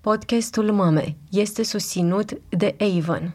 Podcastul 0.00 0.72
Mame 0.72 1.16
este 1.30 1.62
susținut 1.62 2.32
de 2.48 2.76
Avon. 2.78 3.34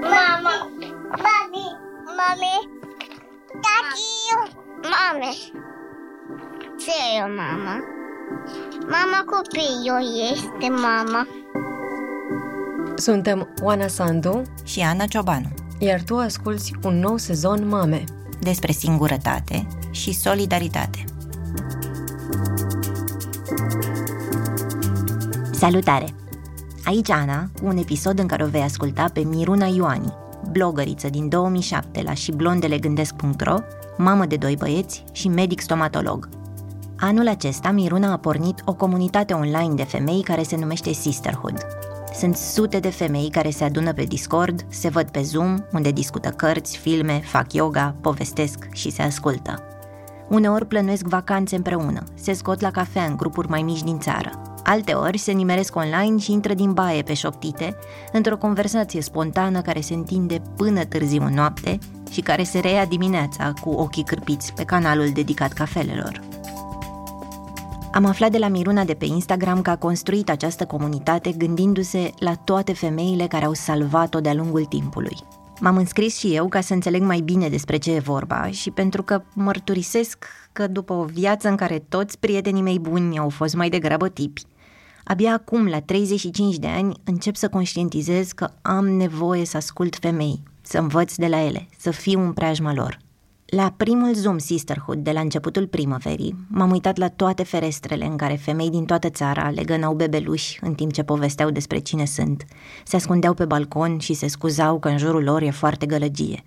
Mama, 0.00 0.70
mami, 1.10 1.66
mami, 2.18 2.68
tati, 3.50 4.50
mame. 4.82 5.30
Ce 6.78 6.90
e 7.16 7.26
mama? 7.26 7.84
Mama 8.88 9.24
copilul 9.26 10.30
este 10.32 10.68
mama. 10.68 11.26
Suntem 12.96 13.54
Oana 13.62 13.86
Sandu 13.86 14.42
și 14.64 14.80
Ana 14.80 15.04
Ciobanu 15.04 15.48
iar 15.78 16.02
tu 16.02 16.16
asculți 16.16 16.72
un 16.82 16.98
nou 16.98 17.16
sezon 17.16 17.68
Mame 17.68 18.04
despre 18.40 18.72
singurătate 18.72 19.66
și 19.90 20.12
solidaritate. 20.12 21.04
Salutare! 25.58 26.14
Aici 26.84 27.10
Ana, 27.10 27.50
cu 27.60 27.66
un 27.66 27.76
episod 27.76 28.18
în 28.18 28.26
care 28.26 28.44
o 28.44 28.46
vei 28.46 28.62
asculta 28.62 29.10
pe 29.12 29.20
Miruna 29.20 29.66
Ioani, 29.66 30.14
blogăriță 30.52 31.08
din 31.08 31.28
2007 31.28 32.02
la 32.02 32.14
și 32.14 32.32
blondelegândesc.ro, 32.32 33.54
mamă 33.96 34.26
de 34.26 34.36
doi 34.36 34.56
băieți 34.56 35.04
și 35.12 35.28
medic 35.28 35.60
stomatolog. 35.60 36.28
Anul 36.98 37.28
acesta, 37.28 37.70
Miruna 37.70 38.12
a 38.12 38.16
pornit 38.16 38.62
o 38.64 38.74
comunitate 38.74 39.32
online 39.32 39.74
de 39.74 39.82
femei 39.82 40.22
care 40.22 40.42
se 40.42 40.56
numește 40.56 40.92
Sisterhood– 40.92 41.66
sunt 42.14 42.36
sute 42.36 42.78
de 42.78 42.90
femei 42.90 43.30
care 43.30 43.50
se 43.50 43.64
adună 43.64 43.92
pe 43.92 44.04
Discord, 44.04 44.66
se 44.68 44.88
văd 44.88 45.10
pe 45.10 45.22
Zoom, 45.22 45.58
unde 45.72 45.90
discută 45.90 46.28
cărți, 46.28 46.76
filme, 46.76 47.20
fac 47.24 47.52
yoga, 47.52 47.94
povestesc 48.00 48.68
și 48.72 48.90
se 48.90 49.02
ascultă. 49.02 49.62
Uneori 50.28 50.66
plănuiesc 50.66 51.06
vacanțe 51.06 51.56
împreună, 51.56 52.04
se 52.14 52.32
scot 52.32 52.60
la 52.60 52.70
cafea 52.70 53.04
în 53.04 53.16
grupuri 53.16 53.48
mai 53.48 53.62
mici 53.62 53.82
din 53.82 53.98
țară. 53.98 54.47
Alteori 54.68 55.18
se 55.18 55.32
nimeresc 55.32 55.76
online 55.76 56.18
și 56.18 56.32
intră 56.32 56.54
din 56.54 56.72
baie 56.72 57.02
pe 57.02 57.14
șoptite, 57.14 57.76
într-o 58.12 58.36
conversație 58.36 59.00
spontană 59.00 59.60
care 59.60 59.80
se 59.80 59.94
întinde 59.94 60.42
până 60.56 60.84
târziu 60.84 61.22
în 61.24 61.34
noapte 61.34 61.78
și 62.10 62.20
care 62.20 62.42
se 62.42 62.58
reia 62.58 62.84
dimineața 62.84 63.52
cu 63.60 63.70
ochii 63.70 64.04
cârpiți 64.04 64.52
pe 64.52 64.64
canalul 64.64 65.10
dedicat 65.14 65.52
cafelelor. 65.52 66.20
Am 67.92 68.04
aflat 68.04 68.30
de 68.30 68.38
la 68.38 68.48
Miruna 68.48 68.84
de 68.84 68.94
pe 68.94 69.04
Instagram 69.04 69.62
că 69.62 69.70
a 69.70 69.76
construit 69.76 70.30
această 70.30 70.64
comunitate 70.64 71.32
gândindu-se 71.32 72.10
la 72.18 72.34
toate 72.34 72.72
femeile 72.72 73.26
care 73.26 73.44
au 73.44 73.54
salvat-o 73.54 74.20
de-a 74.20 74.34
lungul 74.34 74.64
timpului. 74.64 75.16
M-am 75.60 75.76
înscris 75.76 76.18
și 76.18 76.34
eu 76.34 76.48
ca 76.48 76.60
să 76.60 76.72
înțeleg 76.74 77.02
mai 77.02 77.20
bine 77.20 77.48
despre 77.48 77.76
ce 77.76 77.94
e 77.94 77.98
vorba 77.98 78.48
și 78.50 78.70
pentru 78.70 79.02
că 79.02 79.22
mărturisesc 79.32 80.24
că 80.52 80.66
după 80.66 80.92
o 80.92 81.04
viață 81.04 81.48
în 81.48 81.56
care 81.56 81.84
toți 81.88 82.18
prietenii 82.18 82.62
mei 82.62 82.78
buni 82.78 83.18
au 83.18 83.28
fost 83.28 83.54
mai 83.54 83.68
degrabă 83.68 84.08
tipi, 84.08 84.42
abia 85.08 85.32
acum, 85.32 85.66
la 85.66 85.80
35 85.80 86.56
de 86.56 86.66
ani, 86.66 86.94
încep 87.04 87.36
să 87.36 87.48
conștientizez 87.48 88.32
că 88.32 88.50
am 88.62 88.88
nevoie 88.88 89.44
să 89.44 89.56
ascult 89.56 89.96
femei, 90.00 90.42
să 90.62 90.78
învăț 90.78 91.14
de 91.14 91.26
la 91.26 91.40
ele, 91.40 91.68
să 91.78 91.90
fiu 91.90 92.20
în 92.20 92.32
preajma 92.32 92.74
lor– 92.74 92.98
la 93.50 93.74
primul 93.76 94.14
Zoom 94.14 94.38
Sisterhood 94.38 94.98
de 94.98 95.12
la 95.12 95.20
începutul 95.20 95.66
primăverii, 95.66 96.36
m-am 96.48 96.70
uitat 96.70 96.96
la 96.96 97.08
toate 97.08 97.42
ferestrele 97.42 98.04
în 98.04 98.16
care 98.16 98.34
femei 98.34 98.70
din 98.70 98.84
toată 98.84 99.08
țara 99.08 99.50
legănau 99.50 99.94
bebeluși 99.94 100.58
în 100.62 100.74
timp 100.74 100.92
ce 100.92 101.02
povesteau 101.02 101.50
despre 101.50 101.78
cine 101.78 102.04
sunt, 102.04 102.44
se 102.84 102.96
ascundeau 102.96 103.34
pe 103.34 103.44
balcon 103.44 103.98
și 103.98 104.14
se 104.14 104.26
scuzau 104.26 104.78
că 104.78 104.88
în 104.88 104.98
jurul 104.98 105.22
lor 105.22 105.42
e 105.42 105.50
foarte 105.50 105.86
gălăgie. 105.86 106.44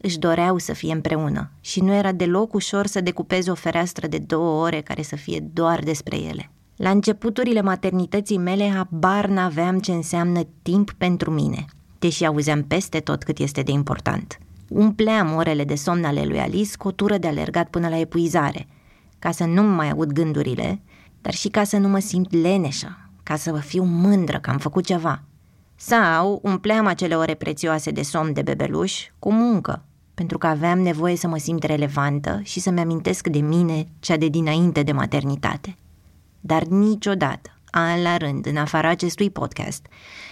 Își 0.00 0.18
doreau 0.18 0.58
să 0.58 0.72
fie 0.72 0.92
împreună 0.92 1.50
și 1.60 1.80
nu 1.80 1.94
era 1.94 2.12
deloc 2.12 2.54
ușor 2.54 2.86
să 2.86 3.00
decupezi 3.00 3.50
o 3.50 3.54
fereastră 3.54 4.06
de 4.06 4.18
două 4.18 4.62
ore 4.62 4.80
care 4.80 5.02
să 5.02 5.16
fie 5.16 5.40
doar 5.52 5.80
despre 5.80 6.16
ele. 6.16 6.50
La 6.76 6.90
începuturile 6.90 7.62
maternității 7.62 8.38
mele 8.38 8.70
habar 8.70 9.26
n-aveam 9.26 9.78
ce 9.78 9.92
înseamnă 9.92 10.40
timp 10.62 10.92
pentru 10.92 11.30
mine, 11.30 11.64
deși 11.98 12.24
auzeam 12.24 12.62
peste 12.62 13.00
tot 13.00 13.22
cât 13.22 13.38
este 13.38 13.62
de 13.62 13.70
important– 13.70 14.38
Umpleam 14.68 15.34
orele 15.34 15.64
de 15.64 15.74
somn 15.74 16.04
ale 16.04 16.24
lui 16.24 16.38
Alice 16.38 16.76
cu 16.76 16.88
o 16.88 16.90
tură 16.90 17.18
de 17.18 17.26
alergat 17.26 17.68
până 17.68 17.88
la 17.88 17.98
epuizare, 17.98 18.66
ca 19.18 19.30
să 19.30 19.44
nu 19.44 19.62
mai 19.62 19.90
aud 19.90 20.12
gândurile, 20.12 20.82
dar 21.20 21.34
și 21.34 21.48
ca 21.48 21.64
să 21.64 21.76
nu 21.76 21.88
mă 21.88 21.98
simt 21.98 22.32
leneșă, 22.32 23.10
ca 23.22 23.36
să 23.36 23.50
vă 23.50 23.58
fiu 23.58 23.82
mândră 23.82 24.38
că 24.38 24.50
am 24.50 24.58
făcut 24.58 24.84
ceva. 24.84 25.22
Sau 25.76 26.40
umpleam 26.42 26.86
acele 26.86 27.14
ore 27.14 27.34
prețioase 27.34 27.90
de 27.90 28.02
somn 28.02 28.32
de 28.32 28.42
bebeluș 28.42 29.06
cu 29.18 29.32
muncă, 29.32 29.84
pentru 30.14 30.38
că 30.38 30.46
aveam 30.46 30.80
nevoie 30.80 31.16
să 31.16 31.28
mă 31.28 31.38
simt 31.38 31.62
relevantă 31.62 32.40
și 32.42 32.60
să-mi 32.60 32.80
amintesc 32.80 33.28
de 33.28 33.38
mine 33.38 33.86
cea 34.00 34.16
de 34.16 34.28
dinainte 34.28 34.82
de 34.82 34.92
maternitate. 34.92 35.76
Dar 36.46 36.62
niciodată, 36.62 37.60
an 37.70 38.02
la 38.02 38.16
rând, 38.16 38.46
în 38.46 38.56
afara 38.56 38.88
acestui 38.88 39.30
podcast 39.30 39.86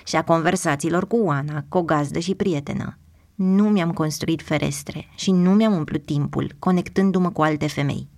și 0.04 0.16
a 0.16 0.24
conversațiilor 0.24 1.06
cu 1.06 1.16
Oana, 1.16 1.64
cu 1.68 1.78
o 1.78 1.82
gazdă 1.82 2.18
și 2.18 2.34
prietenă, 2.34 2.98
nu 3.34 3.68
mi-am 3.68 3.92
construit 3.92 4.42
ferestre 4.42 5.08
și 5.14 5.30
nu 5.30 5.50
mi-am 5.50 5.72
umplut 5.72 6.04
timpul 6.04 6.54
conectându-mă 6.58 7.30
cu 7.30 7.42
alte 7.42 7.66
femei. 7.66 8.08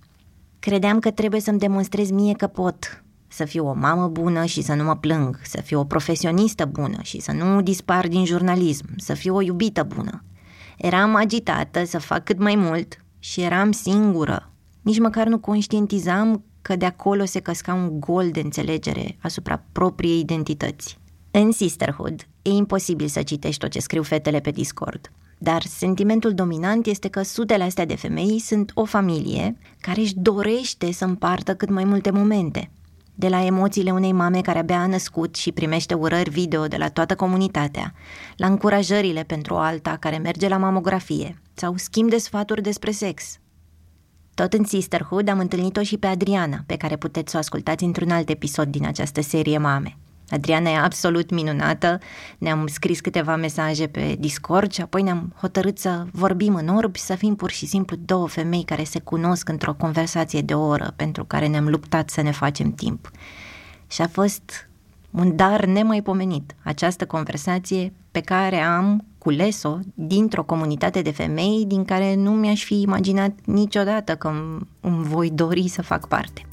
Credeam 0.59 0.99
că 0.99 1.11
trebuie 1.11 1.41
să-mi 1.41 1.59
demonstrez 1.59 2.09
mie 2.09 2.33
că 2.33 2.47
pot 2.47 3.03
să 3.27 3.45
fiu 3.45 3.67
o 3.67 3.73
mamă 3.73 4.07
bună 4.07 4.45
și 4.45 4.61
să 4.61 4.73
nu 4.73 4.83
mă 4.83 4.95
plâng, 4.95 5.39
să 5.43 5.61
fiu 5.61 5.79
o 5.79 5.85
profesionistă 5.85 6.65
bună 6.65 6.97
și 7.01 7.19
să 7.19 7.31
nu 7.31 7.61
dispar 7.61 8.07
din 8.07 8.25
jurnalism, 8.25 8.85
să 8.97 9.13
fiu 9.13 9.35
o 9.35 9.41
iubită 9.41 9.83
bună. 9.83 10.23
Eram 10.77 11.15
agitată 11.15 11.85
să 11.85 11.99
fac 11.99 12.23
cât 12.23 12.39
mai 12.39 12.55
mult 12.55 13.05
și 13.19 13.41
eram 13.41 13.71
singură. 13.71 14.51
Nici 14.81 14.99
măcar 14.99 15.27
nu 15.27 15.39
conștientizam 15.39 16.43
că 16.65 16.75
de 16.75 16.85
acolo 16.85 17.25
se 17.25 17.39
căsca 17.39 17.73
un 17.73 17.99
gol 17.99 18.29
de 18.31 18.39
înțelegere 18.39 19.17
asupra 19.21 19.63
propriei 19.71 20.19
identități. 20.19 20.97
În 21.31 21.51
Sisterhood 21.51 22.27
e 22.41 22.49
imposibil 22.49 23.07
să 23.07 23.21
citești 23.21 23.59
tot 23.59 23.69
ce 23.69 23.79
scriu 23.79 24.03
fetele 24.03 24.39
pe 24.39 24.51
Discord, 24.51 25.11
dar 25.37 25.61
sentimentul 25.61 26.33
dominant 26.33 26.85
este 26.85 27.07
că 27.07 27.21
sutele 27.21 27.63
astea 27.63 27.85
de 27.85 27.95
femei 27.95 28.39
sunt 28.39 28.71
o 28.73 28.85
familie 28.85 29.57
care 29.79 30.01
își 30.01 30.15
dorește 30.15 30.91
să 30.91 31.05
împartă 31.05 31.55
cât 31.55 31.69
mai 31.69 31.83
multe 31.83 32.11
momente. 32.11 32.71
De 33.15 33.27
la 33.27 33.45
emoțiile 33.45 33.91
unei 33.91 34.11
mame 34.11 34.41
care 34.41 34.59
abia 34.59 34.79
a 34.79 34.87
născut 34.87 35.35
și 35.35 35.51
primește 35.51 35.93
urări 35.93 36.29
video 36.29 36.67
de 36.67 36.77
la 36.77 36.89
toată 36.89 37.15
comunitatea, 37.15 37.93
la 38.35 38.47
încurajările 38.47 39.23
pentru 39.23 39.53
o 39.53 39.57
alta 39.57 39.97
care 39.99 40.17
merge 40.17 40.47
la 40.47 40.57
mamografie 40.57 41.41
sau 41.53 41.77
schimb 41.77 42.09
de 42.09 42.17
sfaturi 42.17 42.61
despre 42.61 42.91
sex. 42.91 43.39
Tot 44.35 44.53
în 44.53 44.63
Sisterhood 44.63 45.27
am 45.27 45.39
întâlnit-o 45.39 45.83
și 45.83 45.97
pe 45.97 46.07
Adriana, 46.07 46.63
pe 46.65 46.75
care 46.75 46.95
puteți 46.95 47.31
să 47.31 47.37
o 47.37 47.39
ascultați 47.39 47.83
într-un 47.83 48.11
alt 48.11 48.29
episod 48.29 48.67
din 48.67 48.85
această 48.85 49.21
serie 49.21 49.57
Mame. 49.57 49.97
Adriana 50.29 50.69
e 50.69 50.77
absolut 50.77 51.29
minunată, 51.29 51.99
ne-am 52.37 52.67
scris 52.67 52.99
câteva 52.99 53.35
mesaje 53.35 53.87
pe 53.87 54.15
Discord 54.19 54.71
și 54.71 54.81
apoi 54.81 55.01
ne-am 55.01 55.33
hotărât 55.39 55.77
să 55.77 56.05
vorbim 56.11 56.55
în 56.55 56.67
orbi, 56.67 56.99
să 56.99 57.15
fim 57.15 57.35
pur 57.35 57.51
și 57.51 57.65
simplu 57.65 57.95
două 58.05 58.27
femei 58.27 58.63
care 58.63 58.83
se 58.83 58.99
cunosc 58.99 59.49
într-o 59.49 59.73
conversație 59.73 60.41
de 60.41 60.53
o 60.53 60.65
oră 60.65 60.93
pentru 60.95 61.25
care 61.25 61.47
ne-am 61.47 61.69
luptat 61.69 62.09
să 62.09 62.21
ne 62.21 62.31
facem 62.31 62.71
timp. 62.71 63.11
Și 63.87 64.01
a 64.01 64.07
fost 64.07 64.69
un 65.11 65.35
dar 65.35 65.65
nemaipomenit, 65.65 66.55
această 66.63 67.05
conversație 67.05 67.93
pe 68.11 68.19
care 68.19 68.59
am 68.59 69.05
cules-o 69.25 69.77
dintr-o 69.93 70.43
comunitate 70.43 71.01
de 71.01 71.11
femei 71.11 71.65
din 71.67 71.85
care 71.85 72.15
nu 72.15 72.31
mi-aș 72.31 72.63
fi 72.63 72.81
imaginat 72.81 73.31
niciodată 73.45 74.15
că 74.15 74.31
îmi 74.81 75.03
voi 75.03 75.29
dori 75.29 75.67
să 75.67 75.81
fac 75.81 76.07
parte. 76.07 76.45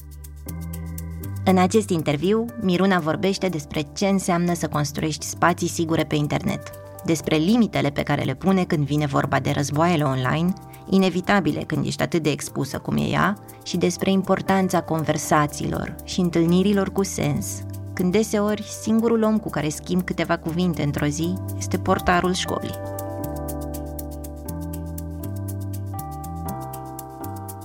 În 1.44 1.58
acest 1.58 1.90
interviu, 1.90 2.44
Miruna 2.60 2.98
vorbește 2.98 3.48
despre 3.48 3.82
ce 3.94 4.06
înseamnă 4.06 4.54
să 4.54 4.68
construiești 4.68 5.26
spații 5.26 5.68
sigure 5.68 6.04
pe 6.04 6.14
internet, 6.14 6.70
despre 7.04 7.36
limitele 7.36 7.90
pe 7.90 8.02
care 8.02 8.22
le 8.22 8.34
pune 8.34 8.64
când 8.64 8.86
vine 8.86 9.06
vorba 9.06 9.40
de 9.40 9.50
războaiele 9.50 10.04
online, 10.04 10.52
inevitabile 10.90 11.62
când 11.66 11.86
ești 11.86 12.02
atât 12.02 12.22
de 12.22 12.30
expusă 12.30 12.78
cum 12.78 12.96
e 12.96 13.08
ea, 13.08 13.38
și 13.64 13.76
despre 13.76 14.10
importanța 14.10 14.82
conversațiilor 14.82 15.94
și 16.04 16.20
întâlnirilor 16.20 16.92
cu 16.92 17.04
sens, 17.04 17.62
când 17.94 18.12
deseori 18.12 18.62
singurul 18.82 19.22
om 19.22 19.38
cu 19.38 19.50
care 19.50 19.68
schimb 19.68 20.02
câteva 20.02 20.38
cuvinte 20.38 20.82
într-o 20.82 21.06
zi 21.06 21.34
este 21.58 21.78
portarul 21.78 22.32
școlii. 22.32 22.80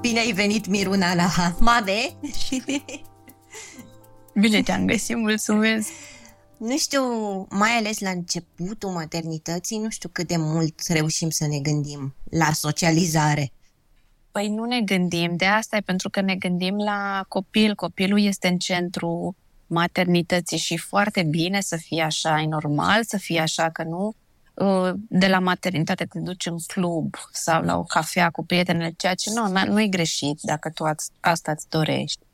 Bine 0.02 0.20
ai 0.20 0.32
venit, 0.32 0.68
Miruna, 0.68 1.16
la 1.16 1.30
Mame! 1.60 2.16
Bine 4.42 4.62
te-am 4.62 4.86
găsit, 4.86 5.18
mulțumesc! 5.18 5.90
Nu 6.58 6.78
știu, 6.78 7.02
mai 7.50 7.70
ales 7.70 8.00
la 8.00 8.10
începutul 8.10 8.90
maternității, 8.90 9.78
nu 9.78 9.90
știu 9.90 10.10
cât 10.10 10.28
de 10.28 10.38
mult 10.38 10.80
reușim 10.88 11.30
să 11.30 11.48
ne 11.48 11.60
gândim 11.60 12.16
la 12.30 12.52
socializare. 12.52 13.52
Păi 14.32 14.48
nu 14.48 14.66
ne 14.66 14.82
gândim, 14.82 15.36
de 15.36 15.46
asta 15.46 15.76
e 15.76 15.80
pentru 15.80 16.10
că 16.10 16.22
ne 16.22 16.36
gândim 16.36 16.76
la 16.76 17.26
copil. 17.28 17.76
Copilul 17.76 18.20
este 18.20 18.48
în 18.48 18.58
centru 18.58 19.36
maternității 19.68 20.58
și 20.58 20.78
foarte 20.78 21.24
bine 21.24 21.62
să 21.62 21.76
fie 21.76 22.02
așa, 22.02 22.42
e 22.42 22.46
normal 22.46 23.04
să 23.04 23.18
fie 23.18 23.40
așa, 23.40 23.70
că 23.70 23.84
nu 23.84 24.16
uh, 24.54 24.94
de 25.10 25.28
la 25.28 25.40
maternitate 25.40 26.06
te 26.06 26.20
duci 26.20 26.46
în 26.46 26.58
club 26.68 27.16
sau 27.32 27.62
la 27.62 27.78
o 27.78 27.84
cafea 27.84 28.30
cu 28.30 28.46
prietenele, 28.46 28.94
ceea 28.98 29.14
ce 29.14 29.32
nu, 29.34 29.66
nu 29.66 29.82
e 29.82 29.88
greșit 29.88 30.40
dacă 30.42 30.70
tu 30.70 30.84
asta 31.20 31.52
îți 31.52 31.70
dorești. 31.70 32.26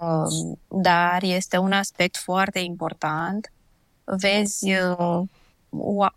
Um, 0.00 0.58
dar 0.82 1.22
este 1.22 1.56
un 1.58 1.72
aspect 1.72 2.16
foarte 2.16 2.58
important. 2.58 3.52
Vezi, 4.04 4.72
uh, 4.72 5.22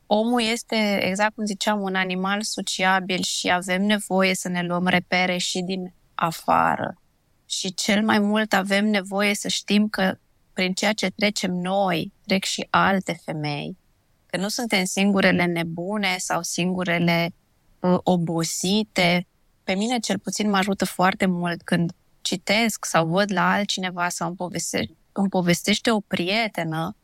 omul 0.05 0.41
este, 0.41 0.99
exact 1.01 1.35
cum 1.35 1.45
ziceam, 1.45 1.81
un 1.81 1.95
animal 1.95 2.41
sociabil 2.41 3.21
și 3.21 3.51
avem 3.51 3.81
nevoie 3.81 4.35
să 4.35 4.49
ne 4.49 4.63
luăm 4.63 4.87
repere 4.87 5.37
și 5.37 5.61
din 5.61 5.93
afară. 6.15 6.97
Și 7.45 7.73
cel 7.73 8.03
mai 8.03 8.19
mult 8.19 8.53
avem 8.53 8.85
nevoie 8.85 9.35
să 9.35 9.47
știm 9.47 9.87
că 9.87 10.17
prin 10.53 10.73
ceea 10.73 10.93
ce 10.93 11.09
trecem 11.09 11.51
noi, 11.51 12.11
trec 12.25 12.43
și 12.43 12.67
alte 12.69 13.19
femei. 13.23 13.77
Că 14.25 14.37
nu 14.37 14.47
suntem 14.47 14.83
singurele 14.83 15.45
nebune 15.45 16.15
sau 16.17 16.41
singurele 16.41 17.33
uh, 17.79 17.97
obosite. 18.03 19.27
Pe 19.63 19.73
mine 19.73 19.99
cel 19.99 20.19
puțin 20.19 20.49
mă 20.49 20.57
ajută 20.57 20.85
foarte 20.85 21.25
mult 21.25 21.61
când 21.61 21.91
citesc 22.21 22.85
sau 22.85 23.07
văd 23.07 23.31
la 23.31 23.51
altcineva 23.51 24.09
sau 24.09 24.27
îmi 24.27 24.35
povestește, 24.35 24.95
îmi 25.11 25.29
povestește 25.29 25.91
o 25.91 25.99
prietenă 25.99 26.95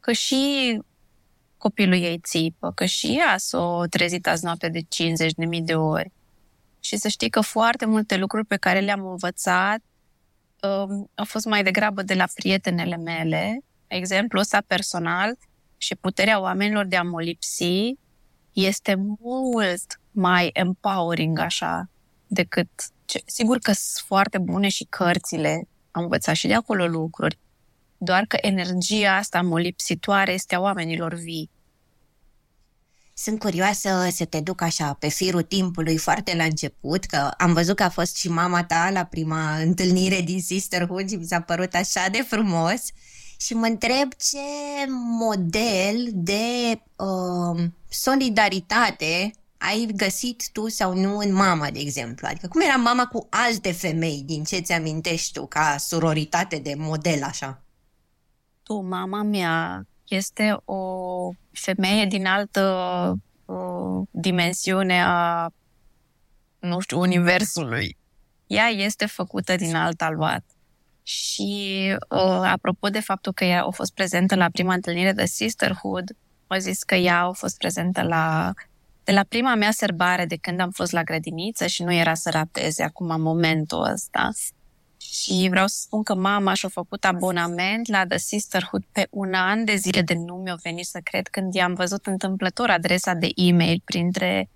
că 0.00 0.12
și 0.12 0.78
copilul 1.56 1.94
ei 1.94 2.18
țipă, 2.22 2.72
că 2.74 2.84
și 2.84 3.16
ea 3.18 3.36
s-o 3.38 3.86
trezit 3.86 4.26
azi 4.26 4.44
noapte 4.44 4.68
de 4.68 4.80
50.000 4.80 5.62
de 5.62 5.74
ori. 5.74 6.12
Și 6.80 6.96
să 6.96 7.08
știi 7.08 7.30
că 7.30 7.40
foarte 7.40 7.86
multe 7.86 8.16
lucruri 8.16 8.46
pe 8.46 8.56
care 8.56 8.80
le-am 8.80 9.06
învățat 9.06 9.80
um, 10.64 11.10
au 11.14 11.24
fost 11.24 11.44
mai 11.44 11.62
degrabă 11.62 12.02
de 12.02 12.14
la 12.14 12.26
prietenele 12.34 12.96
mele. 12.96 13.58
Exemplul 13.86 14.40
ăsta 14.40 14.62
personal 14.66 15.36
și 15.76 15.94
puterea 15.94 16.40
oamenilor 16.40 16.86
de 16.86 16.96
a 16.96 17.02
mă 17.02 17.22
lipsi 17.22 17.94
este 18.52 18.94
mult 19.20 20.00
mai 20.10 20.50
empowering 20.52 21.38
așa 21.38 21.88
decât... 22.26 22.68
Ce, 23.04 23.22
sigur 23.26 23.58
că 23.58 23.72
sunt 23.72 24.04
foarte 24.06 24.38
bune 24.38 24.68
și 24.68 24.84
cărțile, 24.84 25.68
am 25.90 26.02
învățat 26.02 26.34
și 26.34 26.46
de 26.46 26.54
acolo 26.54 26.86
lucruri, 26.86 27.38
doar 27.98 28.24
că 28.28 28.36
energia 28.40 29.16
asta 29.16 29.42
molipsitoare 29.42 30.32
este 30.32 30.54
a 30.54 30.60
oamenilor 30.60 31.14
vii. 31.14 31.50
Sunt 33.16 33.38
curioasă 33.38 34.08
să 34.12 34.24
te 34.24 34.40
duc 34.40 34.60
așa 34.60 34.92
pe 34.92 35.08
firul 35.08 35.42
timpului 35.42 35.96
foarte 35.96 36.36
la 36.36 36.44
început, 36.44 37.04
că 37.04 37.30
am 37.38 37.52
văzut 37.52 37.76
că 37.76 37.82
a 37.82 37.88
fost 37.88 38.16
și 38.16 38.28
mama 38.28 38.64
ta 38.64 38.90
la 38.92 39.04
prima 39.04 39.56
întâlnire 39.56 40.20
din 40.20 40.42
Sisterhood 40.42 41.08
și 41.08 41.16
mi 41.16 41.26
s-a 41.26 41.40
părut 41.40 41.74
așa 41.74 42.08
de 42.08 42.24
frumos. 42.28 42.80
Și 43.36 43.54
mă 43.54 43.66
întreb 43.66 44.12
ce 44.12 44.38
model 45.18 46.08
de 46.12 46.82
uh, 46.96 47.64
solidaritate 47.88 49.30
ai 49.58 49.88
găsit 49.96 50.48
tu 50.52 50.68
sau 50.68 50.94
nu 50.94 51.16
în 51.16 51.32
mama, 51.32 51.70
de 51.70 51.78
exemplu? 51.78 52.26
Adică 52.30 52.48
cum 52.48 52.60
era 52.60 52.76
mama 52.76 53.06
cu 53.06 53.26
alte 53.30 53.72
femei, 53.72 54.22
din 54.26 54.44
ce 54.44 54.58
ți-amintești 54.58 55.32
tu, 55.32 55.46
ca 55.46 55.76
sororitate 55.78 56.56
de 56.56 56.74
model 56.76 57.22
așa? 57.22 57.62
Tu, 58.62 58.80
mama 58.80 59.22
mea, 59.22 59.86
este 60.14 60.56
o 60.64 61.30
femeie 61.52 62.06
din 62.06 62.26
altă 62.26 63.14
uh, 63.44 64.06
dimensiune 64.10 65.02
a, 65.04 65.50
nu 66.58 66.80
știu, 66.80 67.00
universului. 67.00 67.96
Ea 68.46 68.66
este 68.66 69.06
făcută 69.06 69.56
din 69.56 69.74
alt 69.74 70.02
aluat. 70.02 70.44
Și 71.02 71.78
uh, 72.08 72.42
apropo 72.44 72.88
de 72.88 73.00
faptul 73.00 73.32
că 73.32 73.44
ea 73.44 73.64
a 73.64 73.70
fost 73.70 73.94
prezentă 73.94 74.34
la 74.34 74.48
prima 74.48 74.74
întâlnire 74.74 75.12
de 75.12 75.24
Sisterhood, 75.24 76.16
a 76.46 76.58
zis 76.58 76.82
că 76.82 76.94
ea 76.94 77.20
a 77.20 77.32
fost 77.32 77.58
prezentă 77.58 78.02
la 78.02 78.52
de 79.04 79.12
la 79.12 79.24
prima 79.28 79.54
mea 79.54 79.70
serbare 79.70 80.26
de 80.26 80.36
când 80.36 80.60
am 80.60 80.70
fost 80.70 80.92
la 80.92 81.02
grădiniță 81.02 81.66
și 81.66 81.82
nu 81.82 81.92
era 81.92 82.14
să 82.14 82.30
rateze 82.30 82.82
acum 82.82 83.20
momentul 83.20 83.90
ăsta. 83.92 84.30
Și 85.10 85.46
vreau 85.50 85.66
să 85.66 85.76
spun 85.80 86.02
că 86.02 86.14
mama 86.14 86.54
și-a 86.54 86.68
făcut 86.68 87.04
abonament 87.04 87.88
la 87.88 88.06
The 88.06 88.18
Sisterhood 88.18 88.84
pe 88.92 89.06
un 89.10 89.34
an 89.34 89.64
de 89.64 89.74
zile 89.74 90.02
de 90.02 90.14
nu 90.14 90.34
mi-a 90.34 90.58
venit 90.62 90.86
să 90.86 91.00
cred 91.02 91.28
când 91.28 91.54
i-am 91.54 91.74
văzut 91.74 92.06
întâmplător 92.06 92.70
adresa 92.70 93.14
de 93.14 93.30
e-mail 93.34 93.82
printre 93.84 94.50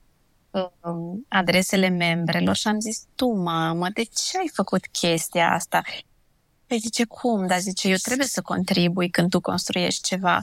um, 0.50 1.26
adresele 1.28 1.88
membrelor 1.88 2.56
și 2.56 2.68
am 2.68 2.80
zis, 2.80 3.04
tu 3.14 3.26
mamă, 3.26 3.88
de 3.94 4.02
ce 4.02 4.38
ai 4.38 4.50
făcut 4.54 4.86
chestia 4.86 5.52
asta? 5.52 5.82
Păi 6.66 6.78
zice, 6.78 7.04
cum? 7.04 7.46
Dar 7.46 7.58
zice, 7.58 7.88
eu 7.88 7.96
trebuie 8.02 8.26
să 8.26 8.42
contribui 8.42 9.10
când 9.10 9.30
tu 9.30 9.40
construiești 9.40 10.02
ceva. 10.02 10.40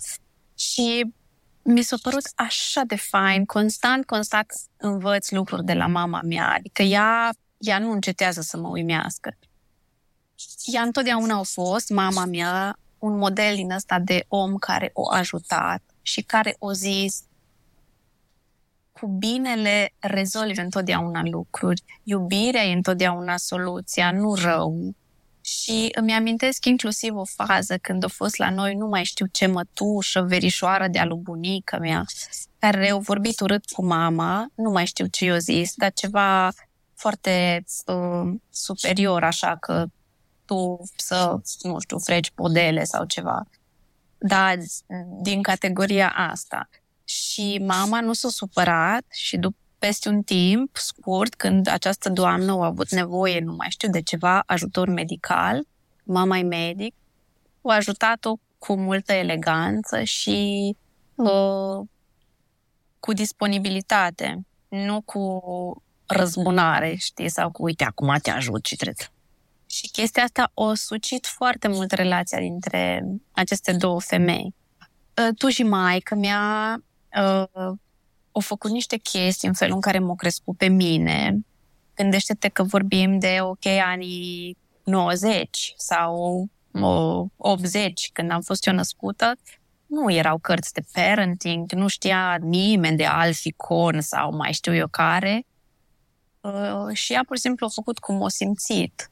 Și 0.57 1.13
mi 1.61 1.81
s-a 1.81 1.95
părut 2.01 2.31
așa 2.35 2.81
de 2.87 2.95
fain, 2.95 3.45
constant, 3.45 4.05
constant 4.05 4.53
învăț 4.77 5.29
lucruri 5.29 5.65
de 5.65 5.73
la 5.73 5.87
mama 5.87 6.21
mea, 6.21 6.53
adică 6.53 6.81
ea, 6.81 7.29
ea 7.57 7.79
nu 7.79 7.91
încetează 7.91 8.41
să 8.41 8.57
mă 8.57 8.67
uimească. 8.67 9.37
Ea 10.65 10.81
întotdeauna 10.81 11.37
a 11.37 11.43
fost, 11.43 11.89
mama 11.89 12.25
mea, 12.25 12.79
un 12.99 13.17
model 13.17 13.55
din 13.55 13.71
ăsta 13.71 13.99
de 13.99 14.25
om 14.27 14.55
care 14.55 14.89
o 14.93 15.11
ajutat 15.11 15.81
și 16.01 16.21
care 16.21 16.55
o 16.59 16.71
zis 16.71 17.23
cu 18.91 19.07
binele 19.07 19.93
rezolvi 19.99 20.59
întotdeauna 20.59 21.21
lucruri. 21.23 21.83
Iubirea 22.03 22.63
e 22.63 22.73
întotdeauna 22.73 23.37
soluția, 23.37 24.11
nu 24.11 24.35
rău. 24.35 24.95
Și 25.41 25.89
îmi 25.91 26.13
amintesc 26.13 26.65
inclusiv 26.65 27.15
o 27.15 27.23
fază 27.25 27.77
când 27.77 28.03
a 28.03 28.07
fost 28.07 28.37
la 28.37 28.49
noi, 28.49 28.75
nu 28.75 28.87
mai 28.87 29.03
știu 29.03 29.25
ce 29.31 29.45
mătușă, 29.45 30.21
verișoară 30.21 30.87
de-a 30.87 31.05
lui 31.05 31.19
bunica 31.21 31.77
mea, 31.77 32.05
care 32.59 32.89
au 32.89 32.99
vorbit 32.99 33.39
urât 33.39 33.65
cu 33.65 33.85
mama, 33.85 34.47
nu 34.55 34.69
mai 34.69 34.85
știu 34.85 35.05
ce 35.05 35.25
i-a 35.25 35.37
zis, 35.37 35.73
dar 35.75 35.93
ceva 35.93 36.51
foarte 36.93 37.63
uh, 37.85 38.33
superior, 38.49 39.23
așa 39.23 39.57
că 39.59 39.85
tu 40.45 40.83
să, 40.95 41.39
nu 41.61 41.79
știu, 41.79 41.99
freci 41.99 42.31
podele 42.31 42.83
sau 42.83 43.05
ceva. 43.05 43.45
Da, 44.17 44.53
din 45.21 45.41
categoria 45.41 46.09
asta. 46.09 46.69
Și 47.03 47.61
mama 47.65 48.01
nu 48.01 48.13
s-a 48.13 48.29
supărat 48.29 49.03
și 49.11 49.37
după 49.37 49.57
peste 49.85 50.09
un 50.09 50.21
timp 50.21 50.75
scurt, 50.75 51.35
când 51.35 51.67
această 51.67 52.09
doamnă 52.09 52.51
a 52.51 52.65
avut 52.65 52.91
nevoie, 52.91 53.39
nu 53.39 53.53
mai 53.55 53.67
știu, 53.69 53.89
de 53.89 54.01
ceva 54.01 54.43
ajutor 54.45 54.87
medical, 54.89 55.67
mama 56.03 56.37
e 56.37 56.43
medic, 56.43 56.93
a 57.61 57.73
ajutat-o 57.73 58.35
cu 58.57 58.75
multă 58.75 59.13
eleganță 59.13 60.03
și 60.03 60.75
uh, 61.15 61.87
cu 62.99 63.13
disponibilitate, 63.13 64.45
nu 64.67 65.01
cu 65.01 65.41
răzbunare, 66.05 66.95
știi, 66.95 67.29
sau 67.29 67.51
cu 67.51 67.63
uite, 67.63 67.83
acum 67.83 68.17
te 68.21 68.29
ajut 68.29 68.65
și 68.65 68.75
trebuie. 68.75 69.07
Și 69.75 69.87
chestia 69.91 70.23
asta 70.23 70.51
o 70.53 70.73
sucit 70.73 71.25
foarte 71.25 71.67
mult 71.67 71.91
relația 71.91 72.39
dintre 72.39 73.03
aceste 73.31 73.73
două 73.73 74.01
femei. 74.01 74.55
Uh, 75.17 75.35
tu 75.37 75.47
și 75.47 75.63
maică 75.63 76.15
mea 76.15 76.75
uh, 77.17 77.73
au 78.31 78.41
făcut 78.41 78.71
niște 78.71 78.97
chestii 78.97 79.47
în 79.47 79.53
felul 79.53 79.75
în 79.75 79.81
care 79.81 79.99
m-au 79.99 80.15
crescut 80.15 80.57
pe 80.57 80.67
mine. 80.67 81.37
Gândește-te 81.95 82.47
că 82.47 82.63
vorbim 82.63 83.19
de, 83.19 83.37
ok, 83.41 83.65
anii 83.65 84.57
90 84.83 85.73
sau 85.77 86.45
80, 87.37 88.09
când 88.13 88.31
am 88.31 88.41
fost 88.41 88.67
eu 88.67 88.73
născută, 88.73 89.33
nu 89.85 90.11
erau 90.11 90.37
cărți 90.37 90.73
de 90.73 90.81
parenting, 90.93 91.71
nu 91.71 91.87
știa 91.87 92.37
nimeni 92.41 92.97
de 92.97 93.05
Alficon 93.05 94.01
sau 94.01 94.35
mai 94.35 94.51
știu 94.53 94.75
eu 94.75 94.87
care. 94.87 95.45
Uh, 96.41 96.93
și 96.93 97.13
ea 97.13 97.23
pur 97.27 97.35
și 97.35 97.41
simplu 97.41 97.65
a 97.65 97.69
făcut 97.69 97.99
cum 97.99 98.21
o 98.21 98.27
simțit. 98.27 99.09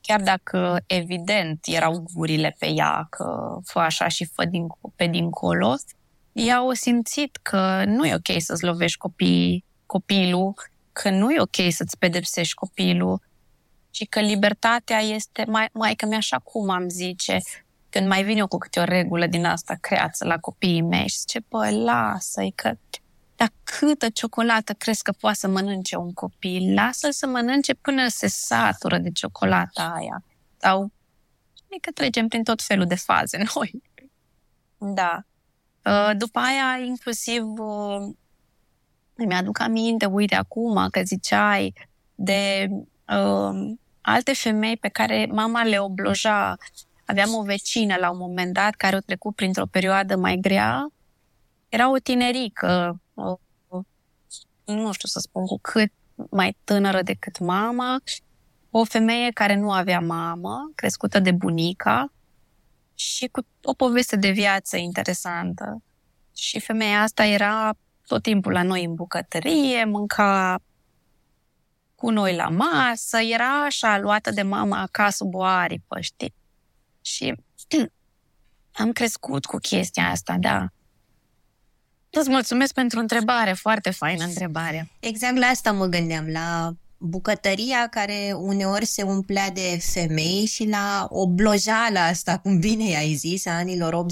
Chiar 0.00 0.20
dacă, 0.20 0.80
evident, 0.86 1.60
erau 1.64 2.04
gurile 2.14 2.56
pe 2.58 2.68
ea 2.70 3.06
că 3.10 3.58
fă 3.64 3.78
așa 3.78 4.08
și 4.08 4.24
fă 4.24 4.44
din, 4.44 4.66
pe 4.96 5.06
dincolo, 5.06 5.74
ea 6.32 6.64
o 6.64 6.72
simțit 6.72 7.36
că 7.36 7.82
nu 7.86 8.06
e 8.06 8.14
ok 8.14 8.40
să-ți 8.40 8.64
lovești 8.64 8.98
copii, 8.98 9.64
copilul, 9.86 10.54
că 10.92 11.10
nu 11.10 11.30
e 11.30 11.40
ok 11.40 11.72
să-ți 11.72 11.98
pedepsești 11.98 12.54
copilul 12.54 13.20
și 13.90 14.04
că 14.04 14.20
libertatea 14.20 14.98
este, 14.98 15.44
mai, 15.48 15.68
mai 15.72 15.94
că 15.94 16.06
mi-așa 16.06 16.38
cum 16.38 16.70
am 16.70 16.88
zice, 16.88 17.38
când 17.88 18.06
mai 18.06 18.24
vine 18.24 18.38
eu 18.38 18.46
cu 18.46 18.58
câte 18.58 18.80
o 18.80 18.84
regulă 18.84 19.26
din 19.26 19.44
asta 19.44 19.76
creață 19.80 20.24
la 20.24 20.38
copiii 20.38 20.82
mei 20.82 21.08
și 21.08 21.18
zice, 21.18 21.40
bă, 21.48 21.70
lasă-i 21.70 22.52
că 22.54 22.72
dar 23.40 23.52
câtă 23.64 24.08
ciocolată 24.08 24.72
crezi 24.72 25.02
că 25.02 25.12
poate 25.12 25.36
să 25.36 25.48
mănânce 25.48 25.96
un 25.96 26.12
copil? 26.12 26.74
Lasă-l 26.74 27.12
să 27.12 27.26
mănânce 27.26 27.74
până 27.74 28.08
se 28.08 28.26
satură 28.26 28.98
de 28.98 29.10
ciocolata 29.10 29.92
aia. 29.96 30.24
Sau 30.56 30.92
e 31.68 31.78
că 31.78 31.90
trecem 31.90 32.28
prin 32.28 32.42
tot 32.42 32.62
felul 32.62 32.86
de 32.86 32.94
faze 32.94 33.42
noi. 33.54 33.82
Da. 34.78 35.24
Uh, 35.84 36.10
după 36.16 36.38
aia, 36.38 36.84
inclusiv, 36.84 37.42
uh, 37.58 38.14
mi-aduc 39.14 39.60
aminte, 39.60 40.06
uite, 40.06 40.34
acum, 40.34 40.88
că 40.90 41.02
ziceai 41.02 41.74
de 42.14 42.68
uh, 43.08 43.72
alte 44.00 44.32
femei 44.32 44.76
pe 44.76 44.88
care 44.88 45.28
mama 45.30 45.62
le 45.62 45.78
obloja. 45.78 46.56
Aveam 47.04 47.34
o 47.34 47.42
vecină 47.42 47.96
la 47.96 48.10
un 48.10 48.18
moment 48.18 48.52
dat 48.52 48.74
care 48.74 48.96
a 48.96 49.00
trecut 49.00 49.34
printr-o 49.34 49.66
perioadă 49.66 50.16
mai 50.16 50.36
grea. 50.36 50.86
Era 51.68 51.90
o 51.90 51.96
tinerică, 51.96 52.90
uh, 52.92 53.08
nu 54.64 54.92
știu 54.92 55.08
să 55.08 55.18
spun 55.18 55.46
cu 55.46 55.58
cât 55.58 55.92
mai 56.30 56.56
tânără 56.64 57.02
decât 57.02 57.38
mama 57.38 58.00
o 58.70 58.84
femeie 58.84 59.30
care 59.30 59.54
nu 59.54 59.72
avea 59.72 60.00
mamă, 60.00 60.70
crescută 60.74 61.18
de 61.18 61.32
bunica 61.32 62.12
și 62.94 63.26
cu 63.26 63.46
o 63.62 63.72
poveste 63.72 64.16
de 64.16 64.30
viață 64.30 64.76
interesantă. 64.76 65.82
Și 66.34 66.60
femeia 66.60 67.02
asta 67.02 67.24
era 67.24 67.72
tot 68.06 68.22
timpul 68.22 68.52
la 68.52 68.62
noi 68.62 68.84
în 68.84 68.94
bucătărie, 68.94 69.84
mânca 69.84 70.60
cu 71.94 72.10
noi 72.10 72.34
la 72.34 72.48
masă, 72.48 73.18
era 73.18 73.64
așa 73.64 73.98
luată 73.98 74.30
de 74.30 74.42
mama 74.42 74.88
ca 74.90 75.10
sub 75.10 75.34
o 75.34 75.42
aripă, 75.42 76.00
știi? 76.00 76.34
Și 77.00 77.34
am 78.82 78.92
crescut 78.92 79.44
cu 79.44 79.56
chestia 79.56 80.10
asta, 80.10 80.36
da. 80.40 80.66
Îți 82.10 82.30
mulțumesc 82.30 82.72
pentru 82.72 82.98
întrebare, 82.98 83.52
foarte 83.52 83.90
faină 83.90 84.24
întrebare. 84.24 84.90
Exact 85.00 85.36
la 85.36 85.46
asta 85.46 85.72
mă 85.72 85.86
gândeam, 85.86 86.26
la 86.26 86.72
bucătăria 86.98 87.88
care 87.90 88.32
uneori 88.36 88.84
se 88.84 89.02
umplea 89.02 89.50
de 89.50 89.78
femei 89.80 90.46
și 90.46 90.68
la 90.68 91.06
oblojală 91.10 91.98
asta, 91.98 92.38
cum 92.38 92.58
bine 92.58 92.96
ai 92.96 93.14
zis, 93.14 93.46
a 93.46 93.50
anilor 93.50 94.04
80-90, 94.04 94.06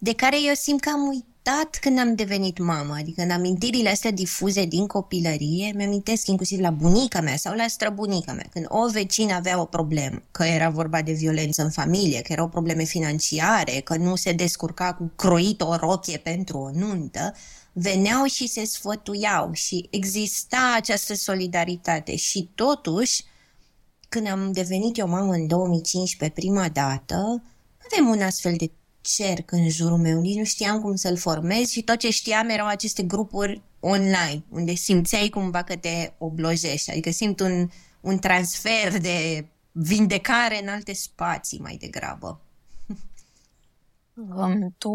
de 0.00 0.14
care 0.14 0.36
eu 0.42 0.54
simt 0.54 0.80
că 0.80 0.90
am 0.90 1.06
uitat 1.06 1.28
uitat 1.44 1.78
când 1.80 1.98
am 1.98 2.14
devenit 2.14 2.58
mamă, 2.58 2.94
adică 2.98 3.22
în 3.22 3.30
amintirile 3.30 3.88
astea 3.88 4.10
difuze 4.10 4.64
din 4.64 4.86
copilărie, 4.86 5.72
mi-amintesc 5.74 6.26
inclusiv 6.26 6.60
la 6.60 6.70
bunica 6.70 7.20
mea 7.20 7.36
sau 7.36 7.54
la 7.54 7.66
străbunica 7.68 8.32
mea, 8.32 8.46
când 8.52 8.66
o 8.68 8.90
vecină 8.90 9.34
avea 9.34 9.60
o 9.60 9.64
problemă, 9.64 10.22
că 10.30 10.44
era 10.44 10.68
vorba 10.68 11.02
de 11.02 11.12
violență 11.12 11.62
în 11.62 11.70
familie, 11.70 12.22
că 12.22 12.32
erau 12.32 12.48
probleme 12.48 12.84
financiare, 12.84 13.80
că 13.80 13.96
nu 13.96 14.16
se 14.16 14.32
descurca 14.32 14.94
cu 14.94 15.12
croit 15.16 15.60
o 15.60 15.76
rochie 15.76 16.18
pentru 16.18 16.58
o 16.58 16.70
nuntă, 16.70 17.34
veneau 17.72 18.24
și 18.24 18.48
se 18.48 18.64
sfătuiau 18.64 19.52
și 19.52 19.88
exista 19.90 20.74
această 20.76 21.14
solidaritate. 21.14 22.16
Și 22.16 22.50
totuși, 22.54 23.24
când 24.08 24.26
am 24.26 24.52
devenit 24.52 24.98
eu 24.98 25.08
mamă 25.08 25.32
în 25.32 25.46
2015 25.46 26.40
prima 26.40 26.68
dată, 26.68 27.42
avem 27.92 28.08
un 28.08 28.22
astfel 28.22 28.54
de 28.56 28.70
cerc 29.00 29.52
în 29.52 29.68
jurul 29.68 29.98
meu, 29.98 30.20
nici 30.20 30.36
nu 30.36 30.44
știam 30.44 30.80
cum 30.80 30.96
să-l 30.96 31.16
formez 31.16 31.68
și 31.68 31.82
tot 31.82 31.98
ce 31.98 32.10
știam 32.10 32.48
erau 32.48 32.66
aceste 32.66 33.02
grupuri 33.02 33.62
online, 33.80 34.44
unde 34.48 34.74
simțeai 34.74 35.28
cumva 35.28 35.62
că 35.62 35.76
te 35.76 36.12
oblojești, 36.18 36.90
adică 36.90 37.10
simt 37.10 37.40
un, 37.40 37.70
un 38.00 38.18
transfer 38.18 38.98
de 38.98 39.46
vindecare 39.72 40.62
în 40.62 40.68
alte 40.68 40.92
spații 40.92 41.58
mai 41.58 41.76
degrabă. 41.80 42.40
Um, 44.34 44.74
tu, 44.78 44.90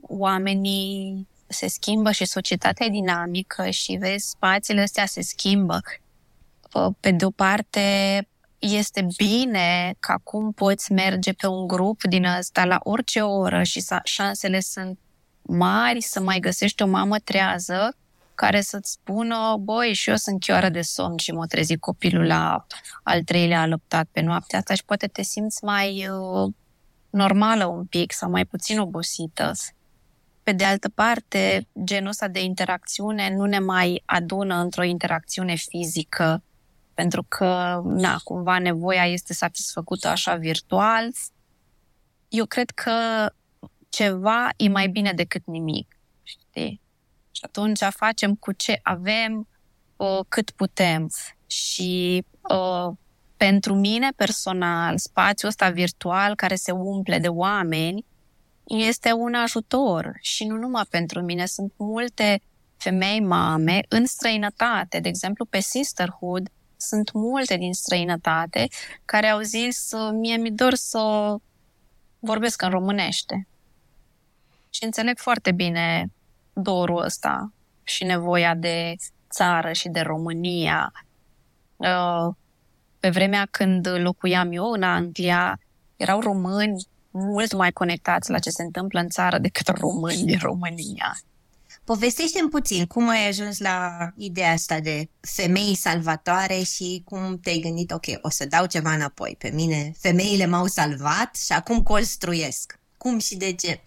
oamenii 0.00 1.26
se 1.46 1.68
schimbă 1.68 2.10
și 2.10 2.24
societatea 2.24 2.86
e 2.86 2.90
dinamică 2.90 3.70
și 3.70 3.96
vezi, 4.00 4.28
spațiile 4.28 4.80
astea 4.80 5.06
se 5.06 5.22
schimbă. 5.22 5.80
Pe 7.00 7.10
de 7.10 7.24
o 7.24 7.30
parte, 7.30 7.80
este 8.62 9.06
bine 9.16 9.94
că 10.00 10.12
acum 10.12 10.52
poți 10.52 10.92
merge 10.92 11.32
pe 11.32 11.46
un 11.46 11.66
grup 11.66 12.02
din 12.02 12.24
ăsta 12.24 12.64
la 12.64 12.78
orice 12.82 13.20
oră 13.20 13.62
și 13.62 13.84
șansele 14.04 14.60
sunt 14.60 14.98
mari 15.42 16.00
să 16.00 16.20
mai 16.20 16.40
găsești 16.40 16.82
o 16.82 16.86
mamă 16.86 17.18
trează 17.18 17.96
care 18.34 18.60
să-ți 18.60 18.90
spună, 18.90 19.56
băi, 19.60 19.92
și 19.92 20.10
eu 20.10 20.16
sunt 20.16 20.40
chioară 20.40 20.68
de 20.68 20.80
somn 20.80 21.16
și 21.16 21.32
mă 21.32 21.46
trezi 21.46 21.76
copilul 21.76 22.26
la 22.26 22.66
al 23.02 23.22
treilea 23.22 23.60
alăptat 23.60 24.08
pe 24.12 24.20
noaptea 24.20 24.58
asta 24.58 24.74
și 24.74 24.84
poate 24.84 25.06
te 25.06 25.22
simți 25.22 25.64
mai 25.64 26.08
uh, 26.08 26.52
normală 27.10 27.66
un 27.66 27.84
pic 27.84 28.12
sau 28.12 28.30
mai 28.30 28.44
puțin 28.44 28.78
obosită. 28.78 29.52
Pe 30.42 30.52
de 30.52 30.64
altă 30.64 30.88
parte, 30.88 31.68
genul 31.84 32.08
ăsta 32.08 32.28
de 32.28 32.42
interacțiune 32.42 33.34
nu 33.34 33.44
ne 33.44 33.58
mai 33.58 34.02
adună 34.06 34.54
într-o 34.54 34.82
interacțiune 34.82 35.54
fizică 35.54 36.42
pentru 36.94 37.24
că, 37.28 37.80
na, 37.84 38.16
cumva 38.24 38.58
nevoia 38.58 39.06
este 39.06 39.32
satisfăcută 39.32 40.08
așa 40.08 40.34
virtual. 40.34 41.08
Eu 42.28 42.46
cred 42.46 42.70
că 42.70 42.92
ceva 43.88 44.48
e 44.56 44.68
mai 44.68 44.88
bine 44.88 45.12
decât 45.12 45.42
nimic, 45.46 45.96
știi? 46.22 46.80
Și 47.30 47.42
atunci 47.44 47.78
facem 47.90 48.34
cu 48.34 48.52
ce 48.52 48.80
avem, 48.82 49.48
o, 49.96 50.22
cât 50.28 50.50
putem. 50.50 51.10
Și 51.46 52.24
o, 52.42 52.92
pentru 53.36 53.74
mine 53.74 54.08
personal, 54.16 54.98
spațiul 54.98 55.50
ăsta 55.50 55.70
virtual 55.70 56.34
care 56.34 56.54
se 56.54 56.70
umple 56.70 57.18
de 57.18 57.28
oameni 57.28 58.04
este 58.64 59.12
un 59.12 59.34
ajutor 59.34 60.18
și 60.20 60.44
nu 60.44 60.56
numai 60.56 60.84
pentru 60.90 61.20
mine. 61.22 61.46
Sunt 61.46 61.72
multe 61.76 62.42
femei 62.76 63.20
mame 63.20 63.82
în 63.88 64.06
străinătate, 64.06 65.00
de 65.00 65.08
exemplu 65.08 65.44
pe 65.44 65.60
Sisterhood, 65.60 66.48
sunt 66.86 67.12
multe 67.12 67.56
din 67.56 67.72
străinătate 67.72 68.68
care 69.04 69.26
au 69.26 69.40
zis 69.40 69.90
mie 70.12 70.36
mi 70.36 70.50
dor 70.50 70.74
să 70.74 71.34
vorbesc 72.18 72.62
în 72.62 72.70
românește. 72.70 73.46
Și 74.70 74.84
înțeleg 74.84 75.18
foarte 75.18 75.52
bine 75.52 76.12
dorul 76.52 77.02
ăsta 77.02 77.52
și 77.82 78.04
nevoia 78.04 78.54
de 78.54 78.94
țară 79.30 79.72
și 79.72 79.88
de 79.88 80.00
România. 80.00 80.92
Uh, 81.76 82.34
pe 83.00 83.10
vremea 83.10 83.48
când 83.50 83.88
locuiam 83.88 84.52
eu 84.52 84.70
în 84.70 84.82
Anglia, 84.82 85.58
erau 85.96 86.20
români 86.20 86.86
mult 87.10 87.52
mai 87.52 87.72
conectați 87.72 88.30
la 88.30 88.38
ce 88.38 88.50
se 88.50 88.62
întâmplă 88.62 89.00
în 89.00 89.08
țară 89.08 89.38
decât 89.38 89.68
români 89.68 90.24
din 90.24 90.38
România. 90.38 91.16
Povestește-mi 91.92 92.48
puțin 92.48 92.86
cum 92.86 93.08
ai 93.08 93.28
ajuns 93.28 93.58
la 93.58 94.08
ideea 94.16 94.52
asta 94.52 94.80
de 94.80 95.08
femei 95.20 95.74
salvatoare 95.74 96.62
și 96.62 97.02
cum 97.04 97.38
te-ai 97.38 97.58
gândit, 97.58 97.90
ok, 97.90 98.04
o 98.22 98.30
să 98.30 98.46
dau 98.46 98.66
ceva 98.66 98.92
înapoi. 98.92 99.36
Pe 99.38 99.50
mine 99.54 99.92
femeile 99.98 100.46
m-au 100.46 100.66
salvat 100.66 101.36
și 101.36 101.52
acum 101.52 101.82
construiesc. 101.82 102.78
Cum 102.96 103.18
și 103.18 103.36
de 103.36 103.52
ce? 103.52 103.80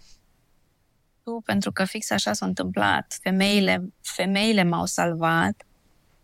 Tu, 1.22 1.42
pentru 1.44 1.72
că 1.72 1.84
fix 1.84 2.10
așa 2.10 2.32
s-a 2.32 2.46
întâmplat. 2.46 3.18
Femeile, 3.22 3.92
femeile 4.00 4.62
m-au 4.62 4.84
salvat 4.84 5.66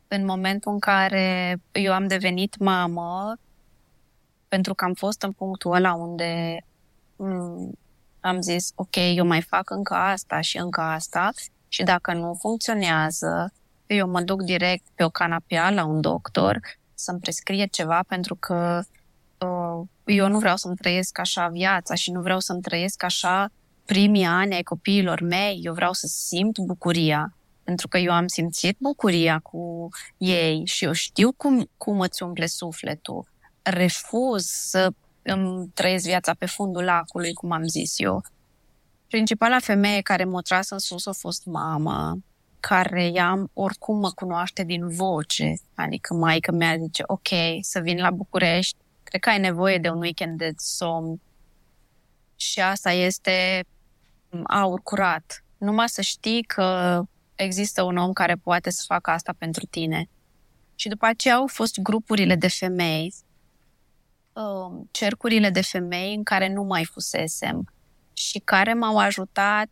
în 0.09 0.25
momentul 0.25 0.73
în 0.73 0.79
care 0.79 1.61
eu 1.73 1.93
am 1.93 2.07
devenit 2.07 2.59
mamă, 2.59 3.39
pentru 4.49 4.75
că 4.75 4.85
am 4.85 4.95
fost 4.95 5.23
în 5.23 5.33
punctul 5.33 5.75
ăla 5.75 5.95
unde 5.95 6.65
mm, 7.17 7.79
am 8.21 8.41
zis, 8.41 8.73
ok, 8.75 8.97
eu 9.15 9.27
mai 9.27 9.43
fac 9.43 9.71
încă 9.71 9.95
asta 9.95 10.41
și 10.41 10.59
încă 10.59 10.81
asta 10.81 11.31
și 11.73 11.83
dacă 11.83 12.13
nu 12.13 12.35
funcționează, 12.41 13.53
eu 13.87 14.09
mă 14.09 14.21
duc 14.21 14.43
direct 14.43 14.85
pe 14.95 15.05
o 15.05 15.09
canapea 15.09 15.71
la 15.71 15.85
un 15.85 16.01
doctor 16.01 16.61
să-mi 16.95 17.21
prescrie 17.21 17.67
ceva 17.67 18.01
pentru 18.09 18.35
că 18.35 18.83
uh, 19.39 19.87
eu 20.05 20.29
nu 20.29 20.39
vreau 20.39 20.57
să-mi 20.57 20.77
trăiesc 20.77 21.19
așa 21.19 21.49
viața 21.49 21.95
și 21.95 22.11
nu 22.11 22.21
vreau 22.21 22.41
să-mi 22.41 22.61
trăiesc 22.61 23.03
așa 23.03 23.51
primii 23.85 24.25
ani 24.25 24.55
ai 24.55 24.63
copiilor 24.63 25.21
mei. 25.21 25.61
Eu 25.63 25.75
vreau 25.75 25.93
să 25.93 26.07
simt 26.07 26.59
bucuria 26.59 27.37
pentru 27.65 27.89
că 27.89 27.99
eu 27.99 28.13
am 28.13 28.27
simțit 28.27 28.77
bucuria 28.79 29.39
cu 29.39 29.89
ei 30.17 30.67
și 30.67 30.85
eu 30.85 30.93
știu 30.93 31.33
cum, 31.33 31.71
cum 31.77 32.01
îți 32.01 32.23
umple 32.23 32.47
sufletul. 32.47 33.27
Refuz 33.63 34.45
să 34.47 34.91
îmi 35.23 35.69
trăiesc 35.75 36.05
viața 36.05 36.35
pe 36.35 36.47
fundul 36.47 36.85
lacului, 36.85 37.33
cum 37.33 37.53
am 37.53 37.63
zis 37.63 37.99
eu. 37.99 38.23
Principala 39.13 39.59
femeie 39.59 40.01
care 40.01 40.25
m-a 40.25 40.41
tras 40.41 40.71
în 40.71 40.79
sus 40.79 41.07
a 41.07 41.13
fost 41.13 41.45
mama, 41.45 42.19
care 42.61 43.07
ea 43.07 43.45
oricum 43.53 43.99
mă 43.99 44.11
cunoaște 44.11 44.65
din 44.65 44.89
voce. 44.89 45.55
Adică 45.75 46.15
maica 46.15 46.53
mea 46.53 46.77
zice, 46.77 47.03
ok, 47.07 47.29
să 47.61 47.81
vin 47.81 47.99
la 47.99 48.11
București, 48.11 48.77
cred 49.03 49.21
că 49.21 49.29
ai 49.29 49.39
nevoie 49.39 49.79
de 49.79 49.89
un 49.89 50.01
weekend 50.01 50.39
de 50.39 50.53
somn. 50.57 51.21
Și 52.37 52.61
asta 52.61 52.93
este 52.93 53.65
aur 54.43 54.81
curat. 54.83 55.45
Numai 55.59 55.89
să 55.89 56.01
știi 56.01 56.43
că 56.43 57.01
există 57.35 57.83
un 57.83 57.97
om 57.97 58.13
care 58.13 58.35
poate 58.35 58.71
să 58.71 58.83
facă 58.87 59.11
asta 59.11 59.35
pentru 59.39 59.67
tine. 59.67 60.09
Și 60.75 60.89
după 60.89 61.07
aceea 61.07 61.35
au 61.35 61.47
fost 61.47 61.81
grupurile 61.81 62.35
de 62.35 62.49
femei, 62.49 63.15
um, 64.33 64.89
cercurile 64.91 65.51
de 65.51 65.63
femei 65.63 66.15
în 66.15 66.23
care 66.23 66.53
nu 66.53 66.63
mai 66.63 66.85
fusesem 66.85 67.73
și 68.29 68.39
care 68.39 68.75
m-au 68.75 68.99
ajutat 68.99 69.69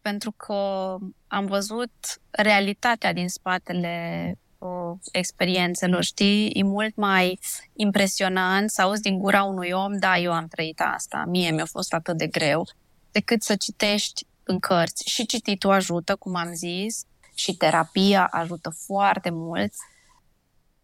pentru 0.00 0.32
că 0.32 0.96
am 1.26 1.46
văzut 1.46 1.92
realitatea 2.30 3.12
din 3.12 3.28
spatele 3.28 4.34
uh, 4.58 4.98
experiențelor, 5.12 6.02
știi? 6.02 6.50
E 6.50 6.62
mult 6.62 6.96
mai 6.96 7.38
impresionant 7.74 8.70
să 8.70 8.82
auzi 8.82 9.02
din 9.02 9.18
gura 9.18 9.42
unui 9.42 9.70
om, 9.70 9.98
da, 9.98 10.18
eu 10.18 10.32
am 10.32 10.46
trăit 10.46 10.80
asta, 10.94 11.24
mie 11.26 11.50
mi-a 11.50 11.64
fost 11.64 11.92
atât 11.92 12.16
de 12.16 12.26
greu, 12.26 12.66
decât 13.10 13.42
să 13.42 13.56
citești 13.56 14.26
în 14.42 14.58
cărți. 14.58 15.08
Și 15.08 15.26
cititul 15.26 15.70
ajută, 15.70 16.16
cum 16.16 16.34
am 16.34 16.54
zis, 16.54 17.04
și 17.34 17.54
terapia 17.54 18.26
ajută 18.26 18.70
foarte 18.70 19.30
mult. 19.30 19.72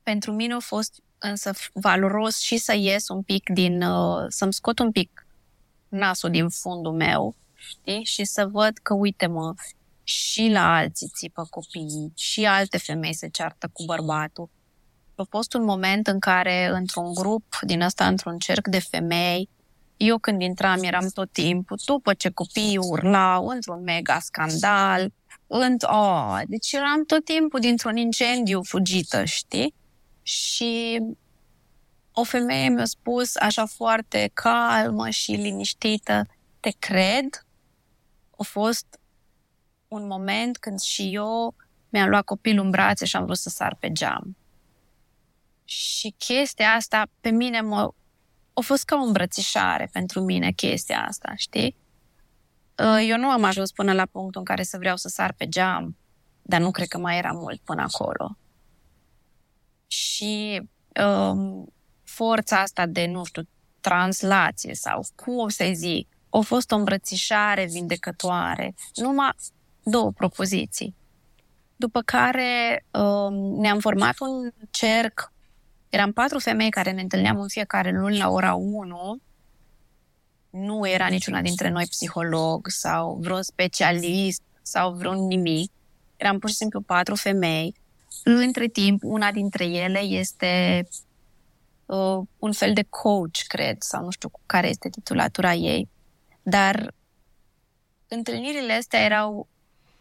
Pentru 0.03 0.33
mine 0.33 0.55
a 0.55 0.59
fost 0.59 1.03
însă 1.19 1.51
valoros 1.73 2.39
și 2.39 2.57
să 2.57 2.75
ies 2.75 3.09
un 3.09 3.23
pic 3.23 3.51
din, 3.51 3.83
uh, 3.83 4.25
să-mi 4.29 4.53
scot 4.53 4.79
un 4.79 4.91
pic 4.91 5.26
nasul 5.97 6.31
din 6.31 6.49
fundul 6.49 6.93
meu, 6.93 7.35
știi? 7.55 8.05
Și 8.05 8.25
să 8.25 8.49
văd 8.53 8.79
că, 8.83 8.95
uite-mă, 8.95 9.55
și 10.03 10.49
la 10.49 10.77
alții 10.77 11.11
țipă 11.15 11.47
copiii, 11.51 12.13
și 12.17 12.45
alte 12.45 12.79
femei 12.79 13.15
se 13.15 13.29
ceartă 13.29 13.71
cu 13.73 13.85
bărbatul. 13.85 14.49
a 15.15 15.27
fost 15.29 15.55
un 15.55 15.65
moment 15.65 16.07
în 16.07 16.19
care, 16.19 16.69
într-un 16.73 17.15
grup 17.15 17.59
din 17.63 17.83
asta, 17.83 18.07
într-un 18.07 18.39
cerc 18.39 18.69
de 18.69 18.79
femei, 18.79 19.49
eu 19.97 20.19
când 20.19 20.43
intram 20.43 20.83
eram 20.83 21.09
tot 21.15 21.33
timpul, 21.33 21.79
după 21.85 22.15
ce 22.15 22.31
copiii 22.31 22.77
urlau, 22.77 23.47
într-un 23.47 23.83
mega 23.83 24.19
scandal, 24.19 25.13
în, 25.47 25.77
oh, 25.81 26.41
deci 26.47 26.73
eram 26.73 27.05
tot 27.05 27.25
timpul 27.25 27.61
dintr-un 27.61 27.97
incendiu 27.97 28.63
fugită, 28.63 29.25
știi? 29.25 29.75
Și 30.23 31.01
o 32.19 32.25
femeie 32.25 32.69
mi-a 32.69 32.85
spus 32.85 33.37
așa 33.37 33.67
foarte 33.67 34.31
calmă 34.33 35.11
și 35.11 35.33
liniștită, 35.33 36.27
te 36.61 36.71
cred? 36.79 37.47
A 38.39 38.43
fost 38.43 39.01
un 39.89 40.07
moment 40.07 40.57
când 40.57 40.81
și 40.81 41.15
eu 41.15 41.55
mi-am 41.89 42.09
luat 42.09 42.25
copilul 42.25 42.65
în 42.65 42.71
brațe 42.71 43.05
și 43.05 43.17
am 43.17 43.25
vrut 43.25 43.37
să 43.37 43.49
sar 43.49 43.77
pe 43.81 43.93
geam. 43.93 44.37
Și 45.65 46.15
chestia 46.19 46.73
asta 46.73 47.07
pe 47.21 47.31
mine 47.31 47.61
mă... 47.61 47.91
a 48.53 48.61
fost 48.61 48.85
ca 48.85 48.97
o 48.97 49.05
îmbrățișare 49.05 49.89
pentru 49.93 50.21
mine 50.21 50.51
chestia 50.51 51.05
asta, 51.09 51.33
știi? 51.37 51.77
Uh, 52.79 53.07
eu 53.09 53.19
nu 53.19 53.29
am 53.29 53.45
ajuns 53.45 53.73
până 53.73 53.93
la 53.93 54.07
punctul 54.07 54.41
în 54.41 54.47
care 54.47 54.63
să 54.63 54.79
vreau 54.79 54.97
să 54.97 55.09
sar 55.09 55.33
pe 55.33 55.49
geam, 55.49 55.97
dar 56.43 56.61
nu 56.61 56.71
cred 56.71 56.89
că 56.89 56.99
mai 56.99 57.19
era 57.19 57.33
mult 57.33 57.61
până 57.61 57.83
acolo. 57.83 58.37
Și 59.87 60.63
um, 61.05 61.71
forța 62.17 62.61
asta 62.61 62.87
de, 62.87 63.07
nu 63.07 63.25
știu, 63.25 63.43
translație 63.81 64.75
sau 64.75 65.05
cum 65.15 65.49
să 65.49 65.71
zic, 65.75 66.09
a 66.31 66.39
fost 66.39 66.71
o 66.71 66.77
îmbrățișare 66.77 67.67
vindecătoare. 67.67 68.75
Numai 68.95 69.35
două 69.83 70.11
propoziții. 70.13 70.95
După 71.77 72.01
care 72.03 72.85
um, 72.91 73.35
ne-am 73.61 73.79
format 73.79 74.15
un 74.19 74.51
cerc. 74.71 75.33
Eram 75.89 76.13
patru 76.13 76.39
femei 76.39 76.71
care 76.71 76.91
ne 76.91 77.01
întâlneam 77.01 77.41
în 77.41 77.49
fiecare 77.49 77.91
luni 77.91 78.19
la 78.19 78.29
ora 78.31 78.55
1. 78.55 79.21
Nu 80.51 80.89
era 80.89 81.07
niciuna 81.07 81.41
dintre 81.41 81.69
noi 81.69 81.87
psiholog 81.87 82.69
sau 82.69 83.19
vreun 83.21 83.43
specialist 83.43 84.43
sau 84.63 84.93
vreun 84.93 85.27
nimic. 85.27 85.73
Eram 86.17 86.39
pur 86.39 86.49
și 86.49 86.57
simplu 86.57 86.81
patru 86.81 87.15
femei. 87.15 87.75
Între 88.25 88.67
timp, 88.67 89.03
una 89.05 89.33
dintre 89.33 89.65
ele 89.65 89.99
este 89.99 90.87
uh, 91.87 92.27
un 92.39 92.53
fel 92.53 92.73
de 92.73 92.83
coach, 92.83 93.39
cred, 93.47 93.77
sau 93.83 94.05
nu 94.05 94.11
știu 94.11 94.31
care 94.47 94.69
este 94.69 94.89
titulatura 94.89 95.55
ei. 95.55 95.89
Dar 96.43 96.95
întâlnirile 98.09 98.73
astea 98.73 99.01
erau 99.01 99.49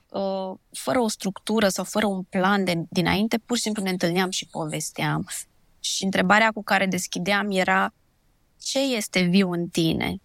uh, 0.10 0.58
fără 0.72 1.00
o 1.00 1.08
structură 1.08 1.70
sau 1.70 1.84
fără 1.84 2.06
un 2.06 2.24
plan 2.24 2.64
de 2.64 2.84
dinainte, 2.90 3.38
pur 3.38 3.56
și 3.56 3.64
simplu 3.64 3.84
ne 3.84 3.90
întâlneam 3.90 4.30
și 4.30 4.48
povesteam. 4.48 5.28
Și 5.80 6.04
întrebarea 6.04 6.52
cu 6.52 6.64
care 6.64 6.86
deschideam 6.86 7.52
era 7.52 7.94
ce 8.62 8.80
este 8.80 9.22
viu 9.22 9.52
în 9.52 9.68
tine? 9.68 10.16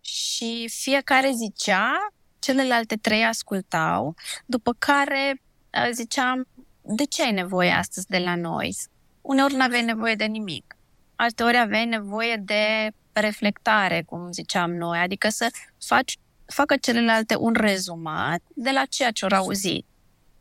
Și 0.00 0.68
fiecare 0.72 1.30
zicea, 1.30 2.12
celelalte 2.38 2.96
trei 2.96 3.24
ascultau, 3.24 4.14
după 4.46 4.74
care 4.78 5.42
uh, 5.74 5.88
ziceam, 5.92 6.46
de 6.82 7.04
ce 7.04 7.22
ai 7.22 7.32
nevoie 7.32 7.70
astăzi 7.70 8.06
de 8.06 8.18
la 8.18 8.34
noi? 8.34 8.76
Uneori 9.20 9.54
nu 9.54 9.62
aveai 9.62 9.84
nevoie 9.84 10.14
de 10.14 10.24
nimic. 10.24 10.76
Alteori 11.16 11.56
aveai 11.56 11.86
nevoie 11.86 12.36
de 12.36 12.90
reflectare, 13.12 14.02
cum 14.02 14.32
ziceam 14.32 14.74
noi, 14.74 14.98
adică 14.98 15.28
să 15.28 15.50
faci 15.86 16.18
facă 16.46 16.76
celelalte 16.76 17.36
un 17.36 17.54
rezumat 17.56 18.40
de 18.54 18.70
la 18.70 18.84
ceea 18.84 19.10
ce 19.10 19.24
au 19.24 19.38
auzit. 19.38 19.86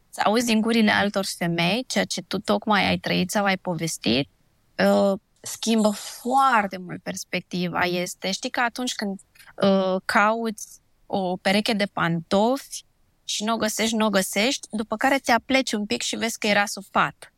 Să 0.10 0.22
auzi 0.24 0.46
din 0.46 0.62
gurile 0.62 0.92
altor 0.92 1.26
femei 1.38 1.86
ceea 1.88 2.04
ce 2.04 2.22
tu 2.22 2.40
tocmai 2.40 2.88
ai 2.88 2.98
trăit 2.98 3.32
sau 3.32 3.46
ai 3.46 3.58
povestit, 3.58 4.30
uh, 4.78 5.20
schimbă 5.42 5.90
foarte 5.90 6.78
mult 6.78 7.04
perspectiva. 7.04 7.80
Este, 7.80 8.32
știi 8.32 8.50
că 8.50 8.60
atunci 8.60 8.96
când 8.96 9.20
uh, 9.56 10.02
cauți 10.06 10.80
o 11.06 11.38
pereche 11.38 11.74
de 11.74 11.86
pantofi 11.86 12.86
și 13.24 13.44
nu 13.44 13.54
o 13.54 13.58
găsești, 13.58 13.96
nu 13.96 14.06
o 14.06 14.10
găsești, 14.10 14.68
după 14.72 14.96
care 14.96 15.20
ți 15.20 15.32
apleci 15.32 15.72
un 15.72 15.86
pic 15.86 16.02
și 16.02 16.16
vezi 16.16 16.40
că 16.40 16.48
era 16.48 16.66
sufat. 16.66 17.34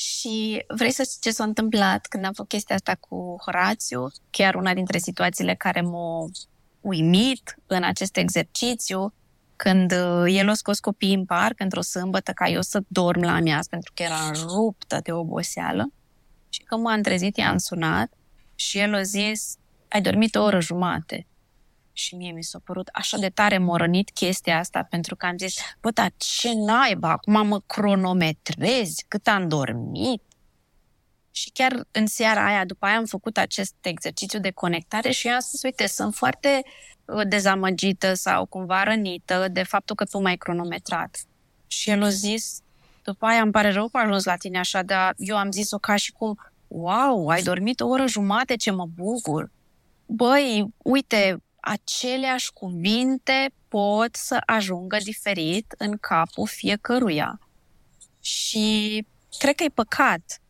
Și 0.00 0.64
vrei 0.68 0.90
să 0.90 1.02
știi 1.02 1.18
ce 1.20 1.30
s-a 1.30 1.44
întâmplat 1.44 2.06
când 2.06 2.24
am 2.24 2.32
făcut 2.32 2.50
chestia 2.50 2.74
asta 2.74 2.94
cu 3.00 3.36
Horațiu? 3.44 4.10
Chiar 4.30 4.54
una 4.54 4.74
dintre 4.74 4.98
situațiile 4.98 5.54
care 5.54 5.80
m-a 5.80 6.30
uimit 6.80 7.56
în 7.66 7.82
acest 7.82 8.16
exercițiu 8.16 9.14
când 9.56 9.92
uh, 9.92 10.24
el 10.26 10.48
a 10.48 10.54
scos 10.54 10.80
copiii 10.80 11.14
în 11.14 11.24
parc 11.24 11.60
într-o 11.60 11.80
sâmbătă 11.80 12.32
ca 12.32 12.48
eu 12.48 12.60
să 12.60 12.80
dorm 12.88 13.20
la 13.20 13.34
amiaz 13.34 13.66
pentru 13.66 13.92
că 13.94 14.02
era 14.02 14.30
ruptă 14.32 15.00
de 15.02 15.12
oboseală 15.12 15.92
și 16.48 16.62
când 16.62 16.82
m-am 16.82 17.02
trezit 17.02 17.36
i-am 17.36 17.58
sunat 17.58 18.12
și 18.54 18.78
el 18.78 18.94
a 18.94 19.02
zis 19.02 19.56
ai 19.88 20.02
dormit 20.02 20.34
o 20.34 20.42
oră 20.42 20.60
jumate 20.60 21.26
și 22.00 22.14
mie 22.14 22.32
mi 22.32 22.42
s-a 22.42 22.60
părut 22.64 22.88
așa 22.92 23.16
de 23.16 23.28
tare 23.28 23.58
morănit 23.58 24.10
chestia 24.10 24.58
asta 24.58 24.86
pentru 24.90 25.16
că 25.16 25.26
am 25.26 25.38
zis, 25.38 25.54
bă, 25.80 25.90
dar 25.90 26.12
ce 26.16 26.52
naiba, 26.54 27.10
acum 27.10 27.46
mă 27.46 27.60
cronometrezi 27.66 29.04
cât 29.08 29.26
am 29.26 29.48
dormit? 29.48 30.22
Și 31.30 31.50
chiar 31.50 31.86
în 31.90 32.06
seara 32.06 32.46
aia, 32.46 32.64
după 32.64 32.86
aia 32.86 32.96
am 32.96 33.04
făcut 33.04 33.36
acest 33.36 33.74
exercițiu 33.80 34.38
de 34.38 34.50
conectare 34.50 35.10
și 35.10 35.26
eu 35.26 35.32
am 35.32 35.40
spus, 35.40 35.62
uite, 35.62 35.86
sunt 35.86 36.14
foarte 36.14 36.62
uh, 37.04 37.28
dezamăgită 37.28 38.14
sau 38.14 38.46
cumva 38.46 38.82
rănită 38.82 39.48
de 39.48 39.62
faptul 39.62 39.96
că 39.96 40.04
tu 40.04 40.20
m-ai 40.20 40.36
cronometrat. 40.36 41.18
Și 41.66 41.90
el 41.90 42.02
a 42.02 42.08
zis, 42.08 42.62
după 43.02 43.26
aia 43.26 43.42
îmi 43.42 43.52
pare 43.52 43.70
rău 43.70 43.88
că 43.88 43.96
a 43.96 44.02
ajuns 44.02 44.24
la 44.24 44.36
tine 44.36 44.58
așa, 44.58 44.82
dar 44.82 45.14
eu 45.16 45.36
am 45.36 45.50
zis-o 45.50 45.78
ca 45.78 45.96
și 45.96 46.12
cum, 46.12 46.38
wow, 46.68 47.28
ai 47.28 47.42
dormit 47.42 47.80
o 47.80 47.86
oră 47.86 48.06
jumate, 48.06 48.56
ce 48.56 48.70
mă 48.70 48.86
bucur. 48.86 49.50
Băi, 50.06 50.74
uite, 50.76 51.42
aceleași 51.60 52.52
cuvinte 52.52 53.52
pot 53.68 54.16
să 54.16 54.42
ajungă 54.46 54.96
diferit 55.04 55.74
în 55.78 55.96
capul 55.96 56.46
fiecăruia. 56.46 57.40
Și 58.20 59.06
cred 59.38 59.54
că 59.54 59.62
e 59.62 59.68
păcat 59.74 60.40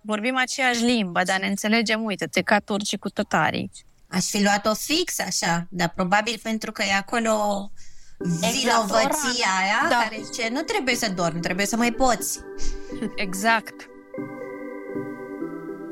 vorbim 0.00 0.36
aceeași 0.36 0.82
limbă, 0.82 1.22
dar 1.22 1.40
ne 1.40 1.46
înțelegem, 1.46 2.04
uite-te, 2.04 2.42
ca 2.42 2.58
turcii 2.58 2.98
cu 2.98 3.08
tătarii. 3.08 3.70
Aș 4.08 4.24
fi 4.24 4.42
luat-o 4.42 4.74
fix 4.74 5.18
așa, 5.18 5.66
dar 5.70 5.88
probabil 5.88 6.40
pentru 6.42 6.72
că 6.72 6.82
e 6.82 6.94
acolo 6.94 7.70
vinovăția 8.18 9.50
aia 9.60 9.88
da. 9.88 9.96
care 10.02 10.20
zice, 10.24 10.48
nu 10.48 10.60
trebuie 10.60 10.94
să 10.94 11.10
dormi, 11.10 11.40
trebuie 11.40 11.66
să 11.66 11.76
mai 11.76 11.92
poți. 11.92 12.38
Exact. 13.16 13.89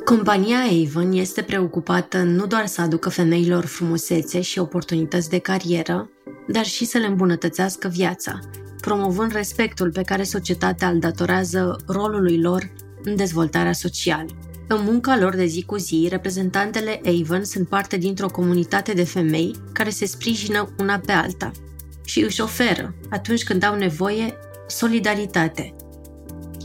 Compania 0.09 0.59
Avon 0.87 1.13
este 1.13 1.43
preocupată 1.43 2.23
nu 2.23 2.47
doar 2.47 2.67
să 2.67 2.81
aducă 2.81 3.09
femeilor 3.09 3.65
frumusețe 3.65 4.41
și 4.41 4.59
oportunități 4.59 5.29
de 5.29 5.39
carieră, 5.39 6.11
dar 6.47 6.65
și 6.65 6.85
să 6.85 6.99
le 6.99 7.07
îmbunătățească 7.07 7.89
viața, 7.89 8.39
promovând 8.81 9.33
respectul 9.33 9.91
pe 9.93 10.03
care 10.03 10.23
societatea 10.23 10.89
îl 10.89 10.99
datorează 10.99 11.77
rolului 11.87 12.41
lor 12.41 12.71
în 13.03 13.17
dezvoltarea 13.17 13.73
socială. 13.73 14.29
În 14.69 14.83
munca 14.85 15.19
lor 15.19 15.35
de 15.35 15.47
zi 15.47 15.65
cu 15.65 15.77
zi, 15.77 16.07
reprezentantele 16.11 17.01
Avon 17.21 17.45
sunt 17.45 17.69
parte 17.69 17.97
dintr-o 17.97 18.29
comunitate 18.29 18.93
de 18.93 19.05
femei 19.05 19.55
care 19.73 19.91
se 19.91 20.07
sprijină 20.07 20.69
una 20.79 20.99
pe 20.99 21.13
alta 21.13 21.51
și 22.05 22.21
își 22.21 22.41
oferă, 22.41 22.95
atunci 23.11 23.45
când 23.45 23.65
au 23.65 23.75
nevoie, 23.75 24.35
solidaritate. 24.67 25.75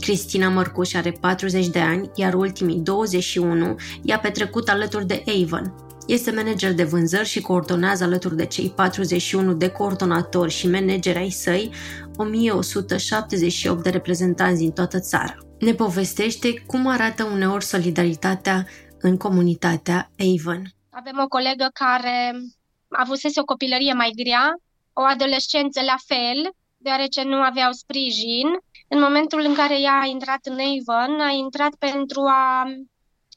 Cristina 0.04 0.48
Mărcuș 0.48 0.94
are 0.94 1.10
40 1.10 1.66
de 1.66 1.80
ani, 1.80 2.10
iar 2.14 2.34
ultimii 2.34 2.76
21 2.76 3.76
i-a 4.02 4.18
petrecut 4.18 4.68
alături 4.68 5.06
de 5.06 5.24
Avon. 5.42 5.74
Este 6.06 6.30
manager 6.30 6.72
de 6.72 6.84
vânzări 6.84 7.28
și 7.28 7.40
coordonează 7.40 8.04
alături 8.04 8.36
de 8.36 8.46
cei 8.46 8.72
41 8.76 9.52
de 9.52 9.68
coordonatori 9.68 10.52
și 10.52 10.68
manageri 10.68 11.18
ai 11.18 11.30
săi 11.30 11.70
1178 12.16 13.82
de 13.82 13.90
reprezentanți 13.90 14.60
din 14.60 14.70
toată 14.70 15.00
țara 15.00 15.36
ne 15.58 15.74
povestește 15.74 16.62
cum 16.66 16.86
arată 16.86 17.24
uneori 17.24 17.64
solidaritatea 17.64 18.66
în 19.00 19.16
comunitatea 19.16 20.10
Avon. 20.18 20.62
Avem 20.90 21.18
o 21.24 21.28
colegă 21.28 21.68
care 21.72 22.32
a 22.88 23.02
avusese 23.02 23.40
o 23.40 23.44
copilărie 23.44 23.92
mai 23.92 24.10
grea, 24.16 24.54
o 24.92 25.02
adolescență 25.02 25.80
la 25.80 25.96
fel, 26.06 26.50
deoarece 26.76 27.22
nu 27.22 27.36
aveau 27.36 27.72
sprijin. 27.72 28.48
În 28.94 29.00
momentul 29.00 29.40
în 29.40 29.54
care 29.54 29.80
ea 29.80 30.00
a 30.00 30.06
intrat 30.06 30.46
în 30.46 30.58
Avon, 30.58 31.20
a 31.20 31.30
intrat 31.30 31.74
pentru 31.74 32.20
a 32.20 32.64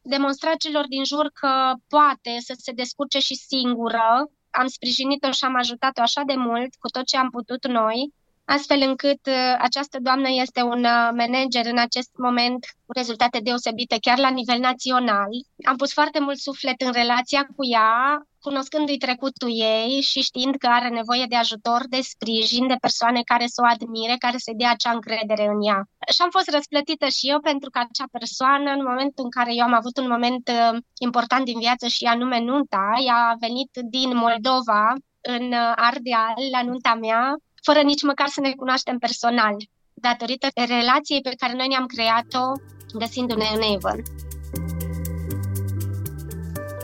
demonstra 0.02 0.56
celor 0.56 0.88
din 0.88 1.04
jur 1.04 1.30
că 1.34 1.74
poate 1.88 2.38
să 2.40 2.54
se 2.58 2.72
descurce 2.72 3.20
și 3.20 3.36
singură. 3.36 4.30
Am 4.50 4.68
sprijinit-o 4.68 5.32
și 5.32 5.44
am 5.46 5.56
ajutat-o 5.56 6.02
așa 6.02 6.22
de 6.26 6.36
mult 6.36 6.76
cu 6.80 6.88
tot 6.88 7.06
ce 7.06 7.18
am 7.18 7.30
putut 7.30 7.68
noi 7.68 8.14
astfel 8.56 8.82
încât 8.90 9.22
uh, 9.28 9.56
această 9.58 9.98
doamnă 10.02 10.30
este 10.30 10.62
un 10.62 10.84
uh, 10.84 11.10
manager 11.22 11.66
în 11.66 11.78
acest 11.78 12.12
moment 12.18 12.62
cu 12.86 12.92
rezultate 13.00 13.40
deosebite 13.40 13.98
chiar 14.02 14.18
la 14.18 14.30
nivel 14.30 14.60
național. 14.60 15.32
Am 15.66 15.76
pus 15.76 15.94
foarte 15.94 16.20
mult 16.20 16.38
suflet 16.38 16.82
în 16.82 16.92
relația 16.92 17.42
cu 17.56 17.66
ea, 17.66 18.22
cunoscându-i 18.40 18.98
trecutul 18.98 19.50
ei 19.50 20.02
și 20.02 20.22
știind 20.22 20.56
că 20.56 20.68
are 20.68 20.90
nevoie 20.90 21.26
de 21.30 21.36
ajutor, 21.36 21.82
de 21.90 22.02
sprijin, 22.02 22.68
de 22.68 22.76
persoane 22.86 23.22
care 23.32 23.48
să 23.48 23.62
o 23.64 23.70
admire, 23.76 24.16
care 24.26 24.38
să 24.38 24.52
dea 24.56 24.72
acea 24.72 24.92
încredere 24.92 25.46
în 25.54 25.60
ea. 25.70 25.80
Și 26.14 26.22
am 26.22 26.30
fost 26.30 26.50
răsplătită 26.50 27.08
și 27.08 27.30
eu 27.30 27.40
pentru 27.40 27.70
că 27.70 27.80
acea 27.80 28.08
persoană, 28.12 28.70
în 28.78 28.84
momentul 28.90 29.24
în 29.24 29.34
care 29.38 29.52
eu 29.54 29.66
am 29.66 29.74
avut 29.74 29.96
un 29.98 30.08
moment 30.08 30.46
uh, 30.48 30.78
important 31.08 31.46
din 31.46 31.60
viață 31.60 31.88
și 31.88 32.04
anume 32.06 32.40
nunta, 32.40 32.86
ea 33.08 33.20
a 33.32 33.40
venit 33.40 33.72
din 33.96 34.10
Moldova 34.26 34.94
în 35.22 35.54
Ardeal 35.76 36.38
la 36.52 36.62
nunta 36.64 36.94
mea 36.94 37.36
fără 37.64 37.82
nici 37.82 38.02
măcar 38.02 38.28
să 38.28 38.40
ne 38.42 38.52
cunoaștem 38.52 38.98
personal, 38.98 39.56
datorită 39.94 40.48
relației 40.54 41.22
pe 41.22 41.34
care 41.38 41.54
noi 41.54 41.68
ne-am 41.68 41.86
creat-o 41.86 42.52
găsindu-ne 42.98 43.46
în 43.56 43.62
Avon. 43.76 44.02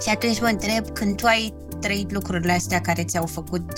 Și 0.01 0.09
atunci 0.09 0.39
mă 0.39 0.47
întreb, 0.47 0.89
când 0.89 1.17
tu 1.17 1.25
ai 1.25 1.53
trăit 1.83 2.11
lucrurile 2.11 2.51
astea 2.51 2.81
care 2.81 3.03
ți-au 3.03 3.25
făcut 3.25 3.71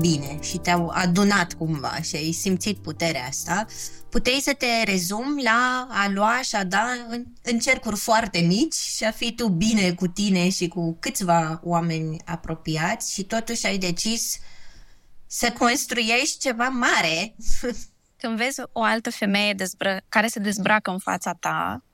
bine 0.00 0.38
și 0.40 0.58
te-au 0.58 0.90
adunat 0.94 1.52
cumva 1.52 1.94
și 2.02 2.16
ai 2.16 2.32
simțit 2.32 2.78
puterea 2.78 3.26
asta, 3.28 3.66
puteai 4.10 4.40
să 4.42 4.54
te 4.58 4.82
rezumi 4.84 5.42
la 5.42 5.88
a 5.90 6.08
lua 6.08 6.40
și 6.42 6.54
a 6.54 6.64
da 6.64 6.86
în, 7.08 7.24
în 7.42 7.58
cercuri 7.58 7.96
foarte 7.96 8.38
mici 8.38 8.74
și 8.74 9.04
a 9.04 9.10
fi 9.10 9.32
tu 9.32 9.48
bine 9.48 9.92
cu 9.92 10.06
tine 10.06 10.48
și 10.48 10.68
cu 10.68 10.96
câțiva 11.00 11.60
oameni 11.64 12.16
apropiați 12.24 13.12
și 13.12 13.22
totuși 13.22 13.66
ai 13.66 13.78
decis 13.78 14.38
să 15.34 15.52
construiești 15.52 16.38
ceva 16.38 16.68
mare. 16.68 17.34
Când 18.20 18.36
vezi 18.36 18.60
o 18.72 18.82
altă 18.82 19.10
femeie 19.10 19.54
dezbră- 19.54 20.04
care 20.08 20.26
se 20.26 20.38
dezbracă 20.38 20.90
în 20.90 20.98
fața 20.98 21.32
ta, 21.32 21.84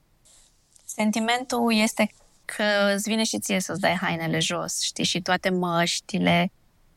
sentimentul 0.84 1.74
este 1.74 2.14
că 2.44 2.92
îți 2.94 3.08
vine 3.08 3.24
și 3.24 3.38
ție 3.38 3.60
să-ți 3.60 3.80
dai 3.80 3.94
hainele 3.94 4.38
jos, 4.38 4.80
știi, 4.80 5.04
și 5.04 5.20
toate 5.20 5.50
măștile 5.50 6.52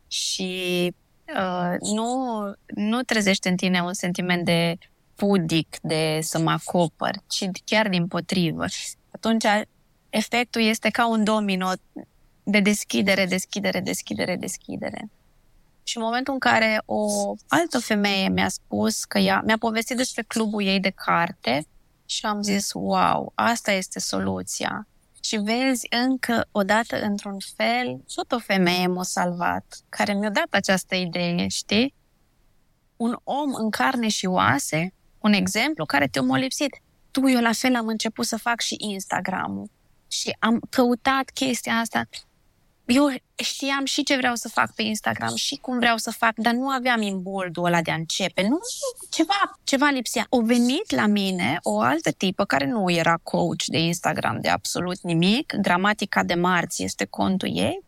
și 0.08 0.94
uh, 1.38 1.76
nu, 1.80 2.40
nu 2.66 3.02
trezește 3.02 3.50
în 3.50 3.56
tine 3.56 3.82
un 3.82 3.94
sentiment 3.94 4.46
de 4.46 4.78
pudic, 5.16 5.78
de 5.82 6.20
să 6.22 6.40
mă 6.40 6.52
acopăr, 6.52 7.16
ci 7.28 7.46
chiar 7.66 7.90
din 7.90 8.08
potrivă. 8.08 8.66
Atunci 9.12 9.46
efectul 10.10 10.62
este 10.62 10.90
ca 10.90 11.08
un 11.08 11.24
domino 11.24 11.72
de 12.44 12.60
deschidere, 12.60 13.26
deschidere, 13.26 13.80
deschidere, 13.80 14.36
deschidere. 14.36 15.10
Și 15.92 15.98
în 15.98 16.04
momentul 16.04 16.34
în 16.34 16.40
care 16.40 16.82
o 16.86 17.34
altă 17.48 17.80
femeie 17.80 18.30
mi-a 18.30 18.48
spus 18.48 19.06
că 19.06 19.18
ea 19.18 19.42
mi-a 19.46 19.58
povestit 19.58 19.98
despre 19.98 20.24
clubul 20.24 20.64
ei 20.64 20.80
de 20.80 20.90
carte 20.90 21.68
și 22.06 22.26
am 22.26 22.42
zis, 22.42 22.72
wow, 22.74 23.32
asta 23.36 23.72
este 23.72 24.00
soluția. 24.00 24.88
Și 25.22 25.38
vezi 25.38 25.88
încă 25.90 26.48
o 26.52 26.64
dată, 26.64 27.02
într-un 27.02 27.38
fel, 27.56 28.04
tot 28.16 28.32
o 28.32 28.40
femeie 28.40 28.88
m-a 28.88 29.04
salvat, 29.04 29.80
care 29.90 30.14
mi-a 30.14 30.30
dat 30.30 30.48
această 30.50 30.96
idee, 30.96 31.48
știi? 31.48 31.94
Un 32.96 33.18
om 33.24 33.54
în 33.54 33.70
carne 33.70 34.08
și 34.08 34.26
oase, 34.26 34.94
un 35.20 35.34
exemplu 35.34 35.86
care 35.86 36.08
te-a 36.08 36.36
lipsit. 36.36 36.82
Tu, 37.12 37.30
eu 37.30 37.42
la 37.42 37.52
fel 37.54 37.76
am 37.76 37.88
început 37.88 38.26
să 38.26 38.38
fac 38.38 38.60
și 38.60 38.76
Instagram-ul. 38.80 39.70
Și 40.08 40.36
am 40.40 40.62
căutat 40.70 41.30
chestia 41.30 41.74
asta 41.74 42.04
eu 42.94 43.14
știam 43.36 43.86
și 43.86 44.04
ce 44.04 44.16
vreau 44.16 44.36
să 44.36 44.50
fac 44.50 44.74
pe 44.74 44.82
Instagram 44.82 45.36
și 45.36 45.56
cum 45.56 45.80
vreau 45.80 45.98
să 45.98 46.12
fac, 46.12 46.34
dar 46.36 46.54
nu 46.54 46.68
aveam 46.68 47.02
imboldul 47.02 47.66
ăla 47.66 47.82
de 47.82 47.92
a 47.92 47.96
începe. 47.96 48.48
Nu, 48.48 48.60
ceva, 49.10 49.60
ceva 49.64 49.90
lipsea. 49.90 50.26
O 50.30 50.42
venit 50.42 50.92
la 50.92 51.06
mine 51.06 51.60
o 51.62 51.80
altă 51.80 52.12
tipă 52.12 52.46
care 52.46 52.66
nu 52.66 52.92
era 52.92 53.20
coach 53.24 53.64
de 53.66 53.78
Instagram 53.78 54.42
de 54.42 54.50
absolut 54.50 55.02
nimic. 55.02 55.54
Gramatica 55.62 56.24
de 56.24 56.34
marți 56.34 56.84
este 56.84 57.06
contul 57.06 57.58
ei. 57.58 57.84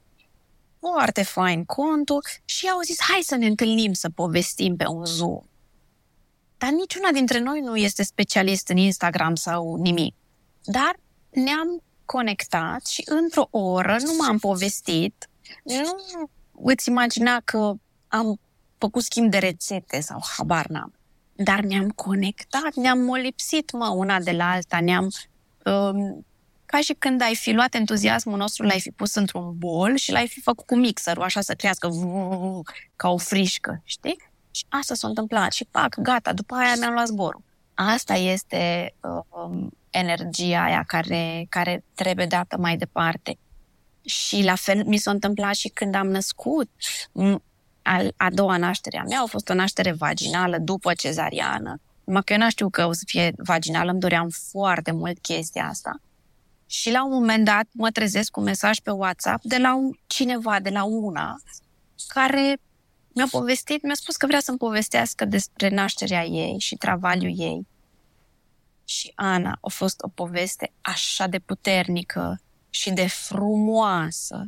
Foarte 0.80 1.24
fain 1.24 1.66
contul 1.66 2.24
și 2.46 2.68
au 2.68 2.80
zis, 2.82 3.02
hai 3.02 3.22
să 3.24 3.36
ne 3.36 3.46
întâlnim 3.46 3.94
să 3.94 4.10
povestim 4.10 4.76
pe 4.76 4.86
un 4.88 5.06
Zoom. 5.06 5.42
Dar 6.58 6.70
niciuna 6.70 7.10
dintre 7.12 7.40
noi 7.40 7.60
nu 7.60 7.76
este 7.76 8.04
specialist 8.04 8.68
în 8.68 8.78
Instagram 8.78 9.36
sau 9.36 9.76
nimic. 9.76 10.16
Dar 10.64 11.00
ne-am 11.30 11.84
conectat 12.06 12.86
și 12.86 13.04
într-o 13.06 13.48
oră 13.52 13.98
nu 14.04 14.14
m-am 14.20 14.38
povestit, 14.38 15.30
nu 15.64 15.98
îți 16.52 16.90
imagina 16.90 17.40
că 17.44 17.74
am 18.08 18.40
făcut 18.78 19.04
schimb 19.04 19.32
de 19.32 19.38
rețete 19.38 20.00
sau 20.00 20.24
habar 20.38 20.66
n-am. 20.66 20.94
Dar 21.36 21.60
ne-am 21.60 21.90
conectat, 21.90 22.74
ne-am 22.74 23.00
molipsit, 23.00 23.72
mă, 23.72 23.88
una 23.88 24.20
de 24.20 24.32
la 24.32 24.52
alta, 24.52 24.80
ne-am... 24.80 25.08
Um, 25.66 26.26
ca 26.66 26.82
și 26.82 26.94
când 26.94 27.22
ai 27.22 27.36
fi 27.36 27.52
luat 27.52 27.74
entuziasmul 27.74 28.38
nostru, 28.38 28.66
l-ai 28.66 28.80
fi 28.80 28.92
pus 28.92 29.16
într-un 29.16 29.54
bol 29.58 29.96
și 29.96 30.12
l-ai 30.12 30.28
fi 30.28 30.42
făcut 30.42 30.66
cu 30.66 30.76
mixerul, 30.76 31.24
așa 31.24 31.42
să 31.42 31.54
crească 31.54 31.90
ca 32.96 33.10
o 33.10 33.18
frișcă, 33.18 33.82
știi? 33.84 34.18
Și 34.52 34.66
asta 34.70 34.94
s-a 34.94 35.08
întâmplat 35.08 35.52
și 35.52 35.66
pac, 35.72 36.00
gata, 36.00 36.34
după 36.34 36.56
aia 36.56 36.74
mi-am 36.78 36.94
luat 36.94 37.08
zborul. 37.08 37.42
Asta 37.74 38.14
este 38.14 38.94
um, 39.30 39.72
energia 39.94 40.64
aia 40.64 40.84
care, 40.88 41.46
care 41.50 41.84
trebuie 41.96 42.26
dată 42.26 42.58
mai 42.58 42.78
departe. 42.78 43.38
Și 44.06 44.44
la 44.44 44.56
fel 44.56 44.84
mi 44.86 44.98
s-a 44.98 45.12
întâmplat 45.12 45.56
și 45.56 45.68
când 45.68 45.96
am 45.96 46.08
născut. 46.08 46.70
A 48.18 48.30
doua 48.30 48.58
naștere 48.58 48.98
a 48.98 49.04
mea 49.04 49.22
a 49.22 49.26
fost 49.26 49.50
o 49.50 49.54
naștere 49.54 49.92
vaginală 49.92 50.58
după 50.58 50.94
cezariană. 50.94 51.80
Numai 52.04 52.22
că 52.26 52.34
eu 52.34 52.40
n 52.40 52.50
știu 52.50 52.70
că 52.70 52.86
o 52.86 52.94
să 52.94 53.04
fie 53.06 53.34
vaginală, 53.38 53.92
îmi 53.92 54.00
doream 54.00 54.30
foarte 54.52 54.92
mult 54.92 55.20
chestia 55.20 55.68
asta. 55.68 56.00
Și 56.68 56.92
la 56.92 57.06
un 57.06 57.12
moment 57.12 57.46
dat 57.46 57.68
mă 57.72 57.90
trezesc 57.90 58.32
cu 58.32 58.40
un 58.40 58.46
mesaj 58.46 58.80
pe 58.80 58.92
WhatsApp 58.92 59.44
de 59.44 59.58
la 59.58 59.76
un, 59.76 59.92
cineva, 60.08 60.60
de 60.60 60.70
la 60.70 60.84
una, 60.84 61.36
care 62.08 62.58
mi-a 63.16 63.28
povestit, 63.30 63.84
mi-a 63.84 63.94
spus 63.94 64.16
că 64.16 64.26
vrea 64.26 64.40
să-mi 64.40 64.58
povestească 64.58 65.26
despre 65.26 65.70
nașterea 65.70 66.26
ei 66.26 66.56
și 66.60 66.76
travaliul 66.76 67.40
ei 67.40 67.68
și 68.86 69.12
Ana 69.16 69.58
a 69.62 69.70
fost 69.70 70.02
o 70.02 70.08
poveste 70.08 70.72
așa 70.82 71.28
de 71.28 71.40
puternică 71.40 72.42
și 72.70 72.92
de 72.92 73.08
frumoasă 73.08 74.48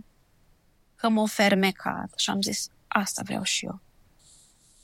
că 0.95 1.09
m-a 1.09 1.25
fermecat 1.25 2.13
și 2.17 2.29
am 2.29 2.41
zis, 2.41 2.69
asta 2.87 3.21
vreau 3.25 3.43
și 3.43 3.65
eu. 3.65 3.79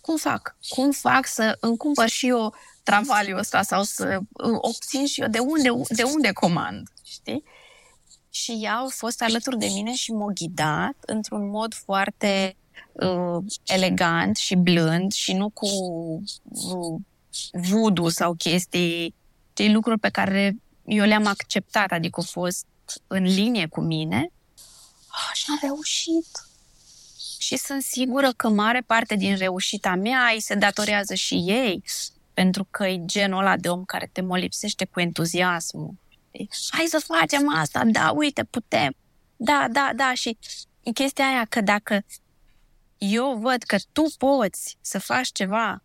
Cum 0.01 0.17
fac? 0.17 0.55
Cum 0.69 0.91
fac 0.91 1.25
să 1.27 1.57
îmi 1.59 1.77
cumpăr 1.77 2.09
și 2.09 2.27
eu 2.27 2.53
travaliul 2.83 3.37
ăsta 3.37 3.61
sau 3.61 3.83
să 3.83 4.19
obțin 4.57 5.05
și 5.05 5.21
eu 5.21 5.27
de 5.27 5.39
unde, 5.39 5.69
de 5.89 6.03
unde 6.03 6.31
comand, 6.31 6.87
știi? 7.03 7.43
Și 8.29 8.59
ea 8.61 8.75
a 8.75 8.87
fost 8.89 9.21
alături 9.21 9.57
de 9.57 9.65
mine 9.65 9.93
și 9.93 10.11
m-a 10.11 10.31
ghidat 10.33 10.95
într-un 11.05 11.49
mod 11.49 11.73
foarte 11.73 12.55
uh, 12.91 13.43
elegant 13.65 14.35
și 14.35 14.55
blând 14.55 15.11
și 15.11 15.33
nu 15.33 15.49
cu 15.49 15.67
uh, 16.43 17.01
voodoo 17.51 18.09
sau 18.09 18.33
chestii 18.33 19.15
știi, 19.51 19.73
lucruri 19.73 19.99
pe 19.99 20.09
care 20.09 20.55
eu 20.85 21.05
le-am 21.05 21.25
acceptat, 21.25 21.91
adică 21.91 22.19
au 22.19 22.25
fost 22.31 22.65
în 23.07 23.23
linie 23.23 23.67
cu 23.67 23.81
mine 23.81 24.31
oh, 25.11 25.31
și 25.33 25.45
am 25.49 25.59
reușit. 25.61 26.45
Și 27.39 27.57
sunt 27.57 27.83
sigură 27.83 28.31
că 28.31 28.49
mare 28.49 28.81
parte 28.81 29.15
din 29.15 29.35
reușita 29.35 29.95
mea 29.95 30.29
îi 30.33 30.41
se 30.41 30.55
datorează 30.55 31.13
și 31.13 31.35
ei, 31.35 31.83
pentru 32.33 32.67
că 32.71 32.87
e 32.87 33.05
genul 33.05 33.39
ăla 33.39 33.57
de 33.57 33.69
om 33.69 33.83
care 33.83 34.09
te 34.11 34.21
molipsește 34.21 34.85
cu 34.85 34.99
entuziasmul. 34.99 35.93
Hai 36.69 36.85
să 36.85 36.99
facem 36.99 37.55
asta, 37.55 37.81
da, 37.85 38.11
uite, 38.11 38.43
putem. 38.43 38.95
Da, 39.35 39.67
da, 39.71 39.91
da, 39.95 40.13
și 40.13 40.37
chestia 40.93 41.25
aia 41.25 41.45
că 41.45 41.61
dacă 41.61 42.05
eu 42.97 43.37
văd 43.37 43.63
că 43.63 43.77
tu 43.91 44.05
poți 44.17 44.77
să 44.81 44.99
faci 44.99 45.31
ceva, 45.31 45.83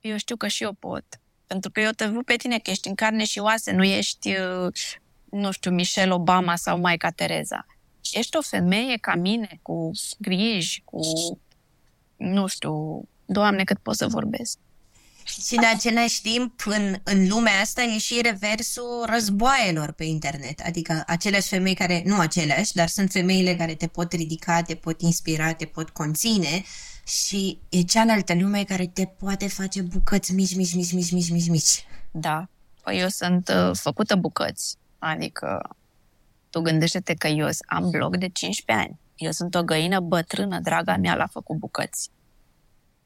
eu 0.00 0.16
știu 0.16 0.36
că 0.36 0.48
și 0.48 0.62
eu 0.62 0.72
pot. 0.72 1.19
Pentru 1.50 1.70
că 1.70 1.80
eu 1.80 1.90
te 1.90 2.06
văd 2.06 2.24
pe 2.24 2.36
tine 2.36 2.58
că 2.58 2.70
ești 2.70 2.88
în 2.88 2.94
carne 2.94 3.24
și 3.24 3.38
oase, 3.38 3.72
nu 3.72 3.84
ești, 3.84 4.28
uh, 4.28 4.72
nu 5.30 5.50
știu, 5.50 5.70
Michelle 5.70 6.12
Obama 6.12 6.56
sau 6.56 6.78
Maica 6.78 7.10
Tereza. 7.10 7.66
Ești 8.12 8.36
o 8.36 8.40
femeie 8.42 8.96
ca 8.96 9.14
mine, 9.14 9.58
cu 9.62 9.90
griji, 10.18 10.82
cu, 10.84 11.00
nu 12.16 12.46
știu, 12.46 13.04
Doamne, 13.24 13.64
cât 13.64 13.78
pot 13.78 13.96
să 13.96 14.06
vorbesc. 14.06 14.58
Și 15.24 15.56
în 15.56 15.64
același 15.74 16.22
timp, 16.22 16.62
în, 16.66 16.96
în 17.02 17.28
lumea 17.28 17.60
asta 17.60 17.82
e 17.82 17.98
și 17.98 18.20
reversul 18.22 19.04
războaielor 19.08 19.92
pe 19.92 20.04
internet. 20.04 20.60
Adică 20.60 21.02
aceleași 21.06 21.48
femei 21.48 21.74
care, 21.74 22.02
nu 22.04 22.18
aceleași, 22.18 22.72
dar 22.72 22.88
sunt 22.88 23.10
femeile 23.10 23.56
care 23.56 23.74
te 23.74 23.86
pot 23.86 24.12
ridica, 24.12 24.62
te 24.62 24.74
pot 24.74 25.00
inspira, 25.00 25.52
te 25.52 25.64
pot 25.64 25.90
conține 25.90 26.62
și 27.10 27.58
e 27.68 27.82
cealaltă 27.82 28.34
lume 28.34 28.64
care 28.64 28.86
te 28.86 29.04
poate 29.04 29.48
face 29.48 29.82
bucăți 29.82 30.34
mici, 30.34 30.54
mici, 30.54 30.74
mici, 30.74 30.92
mici, 30.92 31.10
mici, 31.10 31.30
mici, 31.30 31.48
mici. 31.48 31.84
Da. 32.10 32.48
Păi 32.82 32.98
eu 32.98 33.08
sunt 33.08 33.48
uh, 33.48 33.70
făcută 33.76 34.16
bucăți. 34.16 34.76
Adică 34.98 35.76
tu 36.50 36.60
gândește-te 36.60 37.14
că 37.14 37.26
eu 37.26 37.48
am 37.66 37.90
blog 37.90 38.16
de 38.16 38.28
15 38.28 38.86
ani. 38.86 38.98
Eu 39.16 39.30
sunt 39.30 39.54
o 39.54 39.62
găină 39.62 40.00
bătrână, 40.00 40.60
draga 40.60 40.96
mea, 40.96 41.14
la 41.14 41.26
făcut 41.26 41.56
bucăți. 41.56 42.10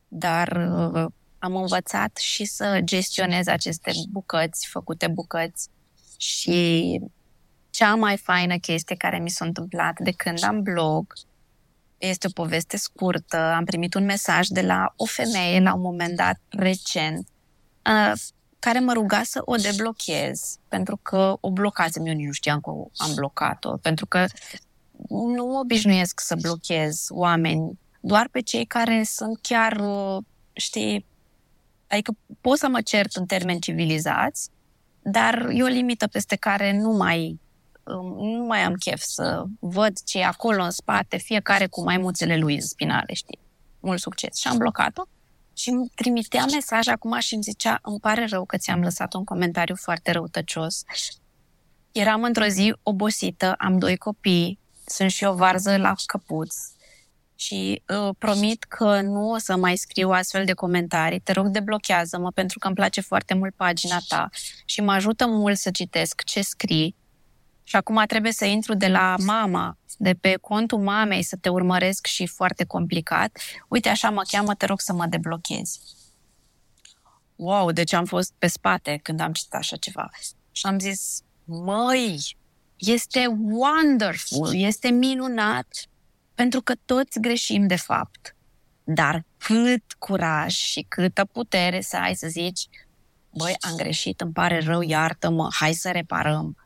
dar 0.08 0.48
uh, 0.92 1.06
am 1.38 1.56
învățat 1.56 2.16
și 2.16 2.44
să 2.44 2.80
gestionez 2.84 3.46
aceste 3.46 3.92
bucăți, 4.10 4.68
făcute 4.68 5.08
bucăți 5.08 5.68
și 6.16 7.00
cea 7.70 7.94
mai 7.94 8.16
faină 8.16 8.56
chestie 8.56 8.96
care 8.96 9.18
mi 9.18 9.30
s-a 9.30 9.44
întâmplat 9.44 10.00
de 10.00 10.10
când 10.10 10.44
am 10.44 10.62
blog 10.62 11.12
este 11.98 12.26
o 12.26 12.30
poveste 12.30 12.76
scurtă. 12.76 13.36
Am 13.36 13.64
primit 13.64 13.94
un 13.94 14.04
mesaj 14.04 14.46
de 14.46 14.60
la 14.60 14.92
o 14.96 15.04
femeie 15.04 15.60
la 15.60 15.74
un 15.74 15.80
moment 15.80 16.16
dat 16.16 16.40
recent 16.48 17.28
uh, 17.86 18.12
care 18.58 18.78
mă 18.78 18.92
ruga 18.92 19.22
să 19.22 19.42
o 19.44 19.54
deblochez 19.54 20.56
pentru 20.68 20.98
că 21.02 21.36
o 21.40 21.50
blocasem. 21.50 22.06
Eu 22.06 22.14
nici 22.14 22.26
nu 22.26 22.32
știam 22.32 22.60
că 22.60 22.70
am 22.96 23.14
blocat-o, 23.14 23.76
pentru 23.76 24.06
că 24.06 24.26
nu 25.08 25.58
obișnuiesc 25.58 26.20
să 26.20 26.36
blochez 26.40 27.06
oameni, 27.08 27.78
doar 28.00 28.28
pe 28.28 28.40
cei 28.40 28.64
care 28.64 29.02
sunt 29.02 29.38
chiar, 29.42 29.76
uh, 29.80 30.24
știi, 30.52 31.06
adică 31.88 32.16
pot 32.40 32.58
să 32.58 32.68
mă 32.68 32.80
cert 32.80 33.14
în 33.14 33.26
termeni 33.26 33.60
civilizați, 33.60 34.50
dar 35.02 35.48
e 35.52 35.62
o 35.62 35.66
limită 35.66 36.06
peste 36.06 36.36
care 36.36 36.72
nu 36.78 36.90
mai, 36.90 37.26
um, 37.26 37.40
nu 37.84 38.44
mai 38.46 38.60
am 38.60 38.74
chef 38.74 39.00
să 39.02 39.44
văd 39.58 39.98
ce 40.04 40.18
e 40.18 40.24
acolo 40.24 40.62
în 40.62 40.70
spate, 40.70 41.16
fiecare 41.16 41.66
cu 41.66 41.82
maimuțele 41.82 42.36
lui 42.36 42.54
în 42.54 42.60
spinare, 42.60 43.14
știi. 43.14 43.38
Mult 43.80 44.00
succes. 44.00 44.36
Și 44.36 44.48
am 44.48 44.56
blocat-o 44.56 45.02
și 45.56 45.68
îmi 45.68 45.92
trimitea 45.94 46.44
mesaj 46.44 46.86
acum 46.86 47.18
și 47.18 47.34
îmi 47.34 47.42
zicea, 47.42 47.78
îmi 47.82 48.00
pare 48.00 48.26
rău 48.30 48.44
că 48.44 48.56
ți-am 48.56 48.80
lăsat 48.80 49.14
un 49.14 49.24
comentariu 49.24 49.74
foarte 49.74 50.10
răutăcios. 50.10 50.82
Eram 51.92 52.22
într-o 52.22 52.46
zi 52.46 52.74
obosită, 52.82 53.54
am 53.58 53.78
doi 53.78 53.96
copii, 53.96 54.58
sunt 54.86 55.10
și 55.10 55.24
o 55.24 55.34
varză 55.34 55.76
la 55.76 55.94
căpuț 56.06 56.54
și 57.34 57.82
uh, 57.88 58.14
promit 58.18 58.64
că 58.64 59.00
nu 59.00 59.30
o 59.30 59.38
să 59.38 59.56
mai 59.56 59.76
scriu 59.76 60.10
astfel 60.10 60.44
de 60.44 60.52
comentarii. 60.52 61.20
Te 61.20 61.32
rog, 61.32 61.46
deblochează-mă 61.46 62.30
pentru 62.30 62.58
că 62.58 62.66
îmi 62.66 62.76
place 62.76 63.00
foarte 63.00 63.34
mult 63.34 63.54
pagina 63.54 63.98
ta 64.08 64.28
și 64.64 64.80
mă 64.80 64.92
ajută 64.92 65.26
mult 65.26 65.56
să 65.56 65.70
citesc 65.70 66.22
ce 66.24 66.42
scrii. 66.42 66.96
Și 67.64 67.76
acum 67.76 68.04
trebuie 68.06 68.32
să 68.32 68.44
intru 68.44 68.74
de 68.74 68.88
la 68.88 69.14
mama, 69.24 69.78
de 69.98 70.14
pe 70.14 70.36
contul 70.40 70.78
mamei, 70.78 71.22
să 71.22 71.36
te 71.40 71.48
urmăresc 71.48 72.06
și 72.06 72.26
foarte 72.26 72.64
complicat. 72.64 73.38
Uite, 73.68 73.88
așa 73.88 74.10
mă 74.10 74.22
cheamă, 74.28 74.54
te 74.54 74.66
rog 74.66 74.80
să 74.80 74.92
mă 74.92 75.06
deblochezi. 75.06 75.80
Wow, 77.36 77.70
deci 77.70 77.92
am 77.92 78.04
fost 78.04 78.32
pe 78.38 78.46
spate 78.46 79.00
când 79.02 79.20
am 79.20 79.32
citit 79.32 79.54
așa 79.54 79.76
ceva. 79.76 80.10
Și 80.52 80.66
am 80.66 80.78
zis, 80.78 81.20
măi, 81.44 82.36
este 82.76 83.26
wonderful, 83.40 84.54
este 84.54 84.88
minunat, 84.88 85.68
pentru 86.34 86.62
că 86.62 86.74
toți 86.84 87.20
greșim 87.20 87.66
de 87.66 87.76
fapt. 87.76 88.36
Dar 88.84 89.24
cât 89.38 89.92
curaj 89.98 90.52
și 90.52 90.86
câtă 90.88 91.24
putere 91.24 91.80
să 91.80 91.96
ai 91.96 92.14
să 92.14 92.26
zici, 92.28 92.68
băi, 93.30 93.56
am 93.60 93.76
greșit, 93.76 94.20
îmi 94.20 94.32
pare 94.32 94.60
rău, 94.60 94.82
iartă-mă, 94.82 95.48
hai 95.52 95.72
să 95.72 95.90
reparăm. 95.90 96.56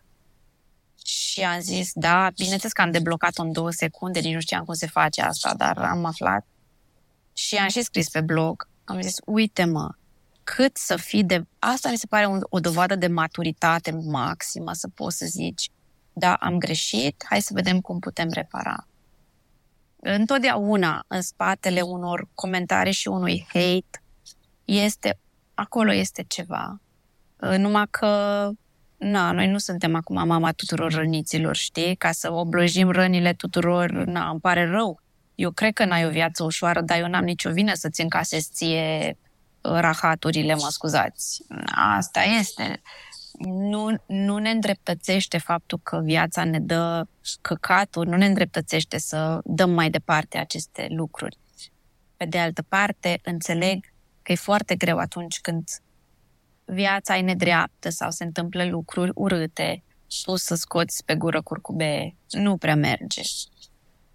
Și 1.09 1.41
am 1.41 1.61
zis, 1.61 1.91
da, 1.95 2.31
bineînțeles 2.37 2.73
că 2.73 2.83
am 2.83 2.91
deblocat-o 2.91 3.43
în 3.43 3.53
două 3.53 3.71
secunde, 3.71 4.21
nici 4.21 4.35
nu 4.35 4.41
știam 4.41 4.65
cum 4.65 4.75
se 4.75 4.87
face 4.87 5.23
asta, 5.23 5.55
dar 5.55 5.79
am 5.79 6.05
aflat. 6.05 6.47
Și 7.33 7.57
am 7.57 7.69
și 7.69 7.83
scris 7.83 8.09
pe 8.09 8.21
blog, 8.21 8.69
am 8.85 9.01
zis, 9.01 9.17
uite-mă, 9.25 9.95
cât 10.45 10.77
să 10.77 10.97
fii 10.97 11.25
de... 11.25 11.45
Asta 11.59 11.91
mi 11.91 11.99
se 11.99 12.07
pare 12.07 12.27
un, 12.27 12.41
o 12.49 12.61
dovadă 12.61 12.97
de 12.97 13.07
maturitate 13.07 13.91
maximă, 13.91 14.73
să 14.73 14.89
poți 14.89 15.17
să 15.17 15.27
zici, 15.27 15.71
da, 16.13 16.35
am 16.35 16.59
greșit, 16.59 17.25
hai 17.29 17.41
să 17.41 17.53
vedem 17.55 17.81
cum 17.81 17.99
putem 17.99 18.29
repara. 18.31 18.87
Întotdeauna 19.97 21.05
în 21.07 21.23
spatele 21.23 21.81
unor 21.81 22.29
comentarii 22.35 22.93
și 22.93 23.09
unui 23.09 23.47
hate 23.49 24.03
este, 24.65 25.19
acolo 25.55 25.93
este 25.93 26.25
ceva. 26.29 26.81
Numai 27.37 27.87
că 27.91 28.51
na, 28.99 29.33
noi 29.33 29.47
nu 29.47 29.59
suntem 29.59 29.95
acum 29.95 30.27
mama 30.27 30.53
tuturor 30.53 30.93
răniților, 30.93 31.57
știi? 31.57 31.97
Ca 31.97 32.13
să 32.13 32.33
oblojim 32.33 32.91
rănile 32.91 33.33
tuturor, 33.33 33.91
na, 33.91 34.31
îmi 34.31 34.41
pare 34.41 34.71
rău. 34.71 35.01
Eu 35.35 35.51
cred 35.51 35.73
că 35.73 35.85
n-ai 35.85 36.07
o 36.07 36.11
viață 36.11 36.45
ușoară, 36.45 36.81
dar 36.81 36.99
eu 36.99 37.09
n-am 37.09 37.25
nicio 37.25 37.51
vină 37.51 37.75
să-ți 37.75 38.01
încasezi 38.01 38.51
ție 38.53 39.19
rahaturile, 39.61 40.55
mă 40.55 40.67
scuzați. 40.71 41.43
Asta 41.97 42.21
este 42.23 42.81
nu, 43.47 43.95
nu 44.07 44.39
ne 44.39 44.51
îndreptățește 44.51 45.39
faptul 45.39 45.81
că 45.83 46.01
viața 46.05 46.45
ne 46.45 46.61
dă 46.61 47.07
căcaturi, 47.41 48.09
nu 48.09 48.17
ne 48.17 48.27
îndreptățește 48.27 48.99
să 48.99 49.41
dăm 49.45 49.71
mai 49.71 49.91
departe 49.91 50.39
aceste 50.39 50.87
lucruri. 50.91 51.39
Pe 52.17 52.25
de 52.25 52.39
altă 52.39 52.63
parte, 52.63 53.21
înțeleg 53.23 53.85
că 54.23 54.33
e 54.33 54.35
foarte 54.35 54.77
greu 54.77 54.99
atunci 54.99 55.41
când 55.41 55.69
viața 56.69 57.17
e 57.17 57.21
nedreaptă 57.21 57.89
sau 57.89 58.11
se 58.11 58.25
întâmplă 58.25 58.65
lucruri 58.65 59.11
urâte, 59.15 59.83
tu 60.23 60.37
să 60.37 60.55
scoți 60.55 61.05
pe 61.05 61.15
gură 61.15 61.43
curcube, 61.43 62.15
nu 62.31 62.57
prea 62.57 62.77
merge. 62.77 63.23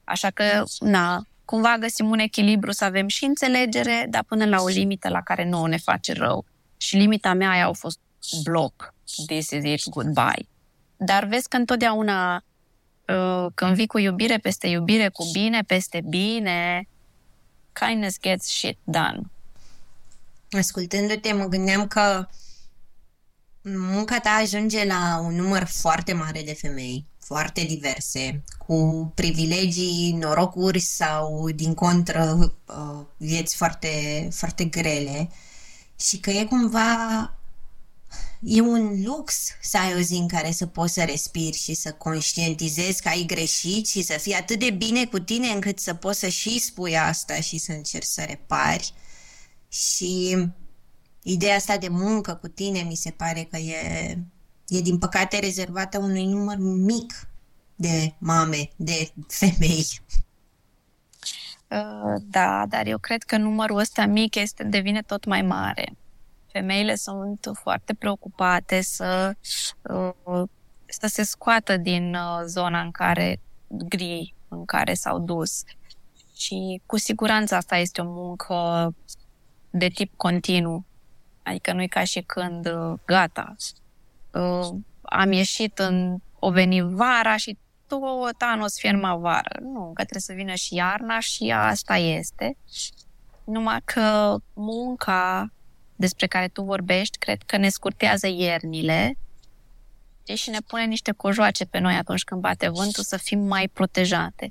Așa 0.04 0.30
că, 0.30 0.64
na, 0.80 1.26
cumva 1.46 1.78
găsim 1.80 2.10
un 2.10 2.20
echilibru 2.20 2.72
să 2.72 2.86
avem 2.86 3.08
și 3.08 3.26
înțelegere, 3.26 4.08
dar 4.10 4.24
până 4.24 4.46
la 4.46 4.62
o 4.62 4.68
limită 4.68 5.10
la 5.10 5.22
care 5.22 5.50
nouă 5.50 5.68
ne 5.68 5.78
face 5.78 6.14
rău. 6.14 6.46
Și 6.78 6.96
limita 6.96 7.34
mea 7.34 7.50
aia 7.50 7.66
au 7.66 7.74
fost 7.74 8.00
bloc. 8.44 8.94
This 9.28 9.50
is 9.50 9.64
it, 9.64 9.90
goodbye. 9.90 10.48
Dar 10.98 11.26
vezi 11.26 11.48
că 11.48 11.58
întotdeauna 11.58 12.44
uh, 13.08 13.46
când 13.54 13.76
vii 13.76 13.88
cu 13.88 13.98
iubire 13.98 14.38
peste 14.38 14.68
iubire, 14.68 15.10
cu 15.10 15.30
bine 15.32 15.62
peste 15.62 16.02
bine, 16.10 16.88
kindness 17.74 18.20
gets 18.20 18.48
shit 18.48 18.78
done. 18.84 19.22
Ascultându-te, 20.52 21.34
mă 21.34 21.46
gândeam 21.46 21.88
că 21.88 22.28
munca 23.64 24.20
ta 24.20 24.30
ajunge 24.30 24.86
la 24.86 25.22
un 25.24 25.36
număr 25.36 25.64
foarte 25.64 26.14
mare 26.14 26.42
de 26.42 26.54
femei, 26.54 27.06
foarte 27.20 27.64
diverse, 27.64 28.44
cu 28.68 29.12
privilegii, 29.16 30.12
norocuri 30.12 30.80
sau, 30.80 31.50
din 31.50 31.74
contră, 31.74 32.54
uh, 32.66 33.06
vieți 33.18 33.56
foarte, 33.56 34.28
foarte 34.32 34.66
grele 34.66 35.30
și 36.00 36.18
că 36.18 36.30
e 36.30 36.46
cumva 36.46 37.34
e 38.46 38.62
un 38.62 39.04
lux 39.04 39.36
să 39.62 39.78
ai 39.78 39.94
o 39.96 40.00
zi 40.00 40.14
în 40.14 40.28
care 40.28 40.52
să 40.52 40.66
poți 40.66 40.94
să 40.94 41.04
respiri 41.04 41.58
și 41.58 41.74
să 41.74 41.92
conștientizezi 41.92 43.02
că 43.02 43.08
ai 43.08 43.24
greșit 43.28 43.88
și 43.88 44.02
să 44.02 44.18
fii 44.18 44.34
atât 44.34 44.60
de 44.60 44.70
bine 44.70 45.06
cu 45.06 45.20
tine 45.20 45.48
încât 45.48 45.80
să 45.80 45.94
poți 45.94 46.20
să 46.20 46.28
și 46.28 46.60
spui 46.60 46.98
asta 46.98 47.40
și 47.40 47.58
să 47.58 47.72
încerci 47.72 48.06
să 48.06 48.24
repari. 48.28 48.94
Și 49.70 50.38
ideea 51.24 51.56
asta 51.56 51.78
de 51.78 51.88
muncă 51.88 52.36
cu 52.36 52.48
tine 52.48 52.82
mi 52.82 52.96
se 52.96 53.12
pare 53.12 53.48
că 53.52 53.58
e, 53.58 54.18
e 54.68 54.82
din 54.82 54.98
păcate 54.98 55.40
rezervată 55.40 55.98
unui 55.98 56.26
număr 56.26 56.56
mic 56.60 57.28
de 57.76 58.14
mame, 58.18 58.70
de 58.76 59.12
femei. 59.28 59.86
Uh, 61.70 62.22
da, 62.22 62.66
dar 62.68 62.88
eu 62.88 62.98
cred 62.98 63.24
că 63.24 63.38
numărul 63.38 63.78
ăsta 63.78 64.06
mic 64.06 64.36
este 64.36 64.64
devine 64.64 65.02
tot 65.02 65.26
mai 65.26 65.42
mare 65.42 65.94
femeile 66.54 66.96
sunt 66.96 67.52
foarte 67.54 67.94
preocupate 67.94 68.82
să, 68.82 69.36
uh, 69.82 70.44
să 70.86 71.08
se 71.08 71.24
scoată 71.24 71.78
din 71.78 72.16
uh, 72.16 72.42
zona 72.46 72.82
în 72.82 72.92
care 72.92 73.40
gri 73.68 74.34
în 74.48 74.66
care 74.66 74.94
s-au 74.94 75.20
dus. 75.20 75.64
Și 76.36 76.82
cu 76.86 76.98
siguranță 76.98 77.56
asta 77.56 77.78
este 77.78 78.02
o 78.02 78.06
muncă 78.06 78.94
de 79.70 79.88
tip 79.88 80.14
continuu. 80.16 80.86
Adică 81.44 81.74
nu-i 81.74 81.88
ca 81.88 82.04
și 82.04 82.22
când 82.22 82.66
uh, 82.66 83.00
gata. 83.06 83.56
Am 85.02 85.32
ieșit 85.32 85.80
în 85.80 86.18
o 86.40 86.52
veni 86.52 86.82
vara 86.82 87.38
și 87.38 87.58
tot 87.88 88.42
anul 88.42 88.64
o 88.64 88.68
să 88.68 88.78
fie 88.80 88.92
numai 88.92 89.18
vară. 89.20 89.60
Nu, 89.62 89.86
că 89.86 90.02
trebuie 90.02 90.22
să 90.22 90.34
vină 90.34 90.54
și 90.54 90.76
iarna 90.76 91.20
și 91.20 91.54
asta 91.56 91.96
este. 91.96 92.58
Numai 93.44 93.80
că 93.84 94.38
munca 94.54 95.52
despre 95.96 96.28
care 96.28 96.48
tu 96.48 96.64
vorbești, 96.64 97.18
cred 97.18 97.42
că 97.46 97.58
ne 97.58 97.70
scurtează 97.70 98.28
iernile 98.28 99.18
și 100.34 100.50
ne 100.50 100.60
pune 100.68 100.86
niște 100.86 101.12
cojoace 101.12 101.66
pe 101.66 101.80
noi 101.80 101.96
atunci 101.96 102.24
când 102.24 102.42
bate 102.42 102.70
vântul 102.70 103.04
să 103.04 103.18
fim 103.18 103.40
mai 103.40 103.68
protejate. 103.68 104.50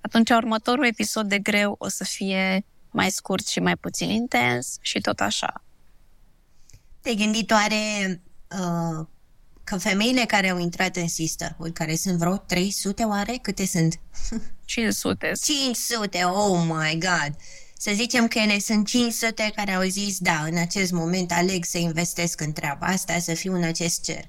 Atunci 0.00 0.30
următorul 0.30 0.86
episod 0.86 1.28
de 1.28 1.38
greu 1.38 1.74
o 1.78 1.88
să 1.88 2.04
fie 2.04 2.64
mai 2.90 3.10
scurt 3.10 3.46
și 3.46 3.60
mai 3.60 3.76
puțin 3.76 4.10
intens 4.10 4.76
și 4.80 5.00
tot 5.00 5.20
așa. 5.20 5.64
Te-ai 7.00 7.14
gândit 7.14 7.50
oare 7.50 8.20
uh, 8.50 9.06
că 9.64 9.78
femeile 9.78 10.24
care 10.24 10.48
au 10.48 10.58
intrat 10.58 10.96
în 10.96 11.08
Sisterhood, 11.08 11.72
care 11.72 11.94
sunt 11.96 12.18
vreo 12.18 12.36
300 12.36 13.02
oare? 13.02 13.38
Câte 13.42 13.66
sunt? 13.66 14.00
500. 14.64 15.32
500, 15.42 16.22
oh 16.24 16.62
my 16.66 16.98
god! 16.98 17.36
Să 17.76 17.90
zicem 17.94 18.28
că 18.28 18.38
ele 18.38 18.58
sunt 18.58 18.86
500 18.86 19.52
care 19.54 19.72
au 19.72 19.82
zis, 19.82 20.18
da, 20.18 20.44
în 20.50 20.56
acest 20.56 20.92
moment 20.92 21.32
aleg 21.32 21.64
să 21.64 21.78
investesc 21.78 22.40
în 22.40 22.52
treaba 22.52 22.86
asta, 22.86 23.18
să 23.18 23.34
fiu 23.34 23.54
în 23.54 23.62
acest 23.62 24.02
cer. 24.04 24.28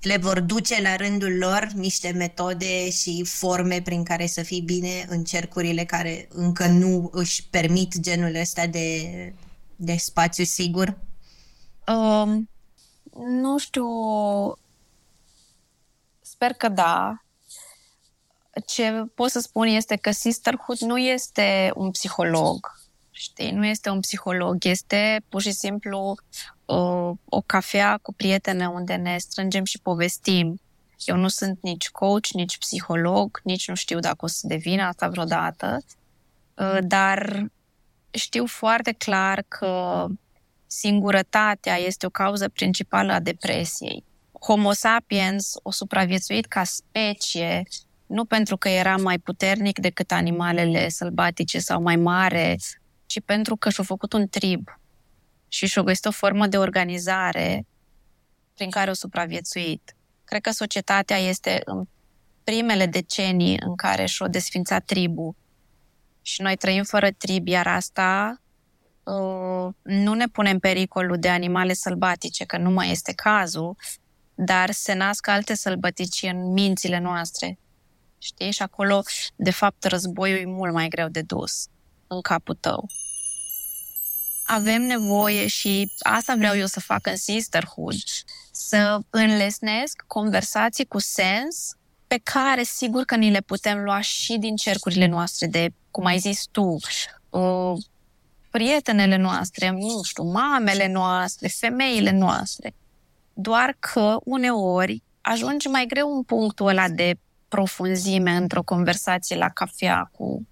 le 0.00 0.16
vor 0.16 0.40
duce 0.40 0.82
la 0.82 0.96
rândul 0.96 1.36
lor 1.36 1.70
niște 1.74 2.10
metode 2.10 2.90
și 2.90 3.24
forme 3.24 3.82
prin 3.82 4.02
care 4.02 4.26
să 4.26 4.42
fii 4.42 4.60
bine 4.60 5.06
în 5.08 5.24
cercurile 5.24 5.84
care 5.84 6.28
încă 6.30 6.66
nu 6.66 7.10
își 7.12 7.46
permit 7.50 8.00
genul 8.00 8.34
ăsta 8.40 8.66
de, 8.66 9.08
de 9.76 9.96
spațiu 9.96 10.44
sigur? 10.44 10.98
Um, 11.86 12.48
nu 13.14 13.58
știu. 13.58 13.86
Sper 16.20 16.52
că 16.52 16.68
da. 16.68 17.16
Ce 18.66 19.04
pot 19.14 19.30
să 19.30 19.40
spun 19.40 19.66
este 19.66 19.96
că 19.96 20.10
Sisterhood 20.10 20.78
nu 20.78 20.98
este 20.98 21.72
un 21.74 21.90
psiholog. 21.90 22.80
Știi, 23.10 23.50
nu 23.50 23.66
este 23.66 23.90
un 23.90 24.00
psiholog, 24.00 24.64
este 24.64 25.24
pur 25.28 25.40
și 25.40 25.52
simplu 25.52 26.14
o, 26.64 27.14
o 27.24 27.40
cafea 27.46 27.98
cu 28.02 28.12
prietene 28.12 28.66
unde 28.68 28.94
ne 28.94 29.18
strângem 29.18 29.64
și 29.64 29.78
povestim. 29.78 30.60
Eu 31.04 31.16
nu 31.16 31.28
sunt 31.28 31.58
nici 31.62 31.90
coach, 31.90 32.28
nici 32.28 32.58
psiholog, 32.58 33.40
nici 33.44 33.68
nu 33.68 33.74
știu 33.74 33.98
dacă 33.98 34.24
o 34.24 34.26
să 34.26 34.46
devin 34.46 34.80
asta 34.80 35.08
vreodată, 35.08 35.78
ă, 36.58 36.80
dar 36.80 37.46
știu 38.10 38.46
foarte 38.46 38.92
clar 38.92 39.44
că 39.48 40.06
singurătatea 40.72 41.76
este 41.76 42.06
o 42.06 42.10
cauză 42.10 42.48
principală 42.48 43.12
a 43.12 43.20
depresiei. 43.20 44.04
Homo 44.40 44.72
sapiens 44.72 45.54
o 45.62 45.70
supraviețuit 45.70 46.46
ca 46.46 46.64
specie 46.64 47.62
nu 48.06 48.24
pentru 48.24 48.56
că 48.56 48.68
era 48.68 48.96
mai 48.96 49.18
puternic 49.18 49.78
decât 49.78 50.12
animalele 50.12 50.88
sălbatice 50.88 51.58
sau 51.58 51.82
mai 51.82 51.96
mare, 51.96 52.56
ci 53.06 53.20
pentru 53.24 53.56
că 53.56 53.70
și-a 53.70 53.84
făcut 53.84 54.12
un 54.12 54.28
trib 54.28 54.68
și 55.48 55.66
și-a 55.66 55.82
găsit 55.82 56.04
o 56.04 56.10
formă 56.10 56.46
de 56.46 56.58
organizare 56.58 57.66
prin 58.54 58.70
care 58.70 58.90
o 58.90 58.94
supraviețuit. 58.94 59.96
Cred 60.24 60.40
că 60.40 60.50
societatea 60.50 61.16
este 61.16 61.60
în 61.64 61.84
primele 62.44 62.86
decenii 62.86 63.58
în 63.60 63.76
care 63.76 64.06
și-a 64.06 64.28
desfințat 64.28 64.84
tribul 64.84 65.34
și 66.22 66.42
noi 66.42 66.56
trăim 66.56 66.82
fără 66.82 67.10
trib, 67.10 67.46
iar 67.46 67.66
asta 67.66 68.30
uh, 68.36 68.41
nu 69.82 70.14
ne 70.14 70.26
pune 70.26 70.50
în 70.50 70.58
pericolul 70.58 71.18
de 71.18 71.28
animale 71.28 71.72
sălbatice, 71.72 72.44
că 72.44 72.58
nu 72.58 72.70
mai 72.70 72.90
este 72.90 73.12
cazul, 73.12 73.76
dar 74.34 74.70
se 74.70 74.92
nasc 74.92 75.26
alte 75.26 75.54
sălbătici 75.54 76.22
în 76.22 76.52
mințile 76.52 76.98
noastre. 76.98 77.58
Știi? 78.18 78.50
Și 78.50 78.62
acolo, 78.62 79.02
de 79.36 79.50
fapt, 79.50 79.84
războiul 79.84 80.38
e 80.38 80.44
mult 80.44 80.72
mai 80.72 80.88
greu 80.88 81.08
de 81.08 81.22
dus 81.22 81.66
în 82.06 82.20
capul 82.20 82.56
tău 82.60 82.88
avem 84.52 84.82
nevoie 84.82 85.46
și 85.46 85.92
asta 85.98 86.34
vreau 86.36 86.56
eu 86.56 86.66
să 86.66 86.80
fac 86.80 87.06
în 87.06 87.16
Sisterhood, 87.16 87.94
să 88.50 88.98
înlesnesc 89.10 90.04
conversații 90.06 90.86
cu 90.86 90.98
sens 90.98 91.74
pe 92.06 92.20
care 92.22 92.62
sigur 92.62 93.04
că 93.04 93.16
ni 93.16 93.30
le 93.30 93.40
putem 93.40 93.82
lua 93.82 94.00
și 94.00 94.36
din 94.38 94.56
cercurile 94.56 95.06
noastre 95.06 95.46
de, 95.46 95.68
cum 95.90 96.04
ai 96.04 96.18
zis 96.18 96.44
tu, 96.50 96.76
uh, 97.30 97.78
prietenele 98.52 99.16
noastre, 99.16 99.70
nu 99.70 100.02
știu, 100.02 100.24
mamele 100.24 100.88
noastre, 100.88 101.48
femeile 101.48 102.10
noastre. 102.10 102.74
Doar 103.32 103.76
că 103.78 104.16
uneori 104.24 105.02
ajunge 105.20 105.68
mai 105.68 105.86
greu 105.86 106.14
un 106.14 106.22
punctul 106.22 106.66
ăla 106.66 106.88
de 106.88 107.14
profunzime 107.48 108.30
într-o 108.30 108.62
conversație 108.62 109.36
la 109.36 109.48
cafea 109.48 110.10
cu 110.12 110.46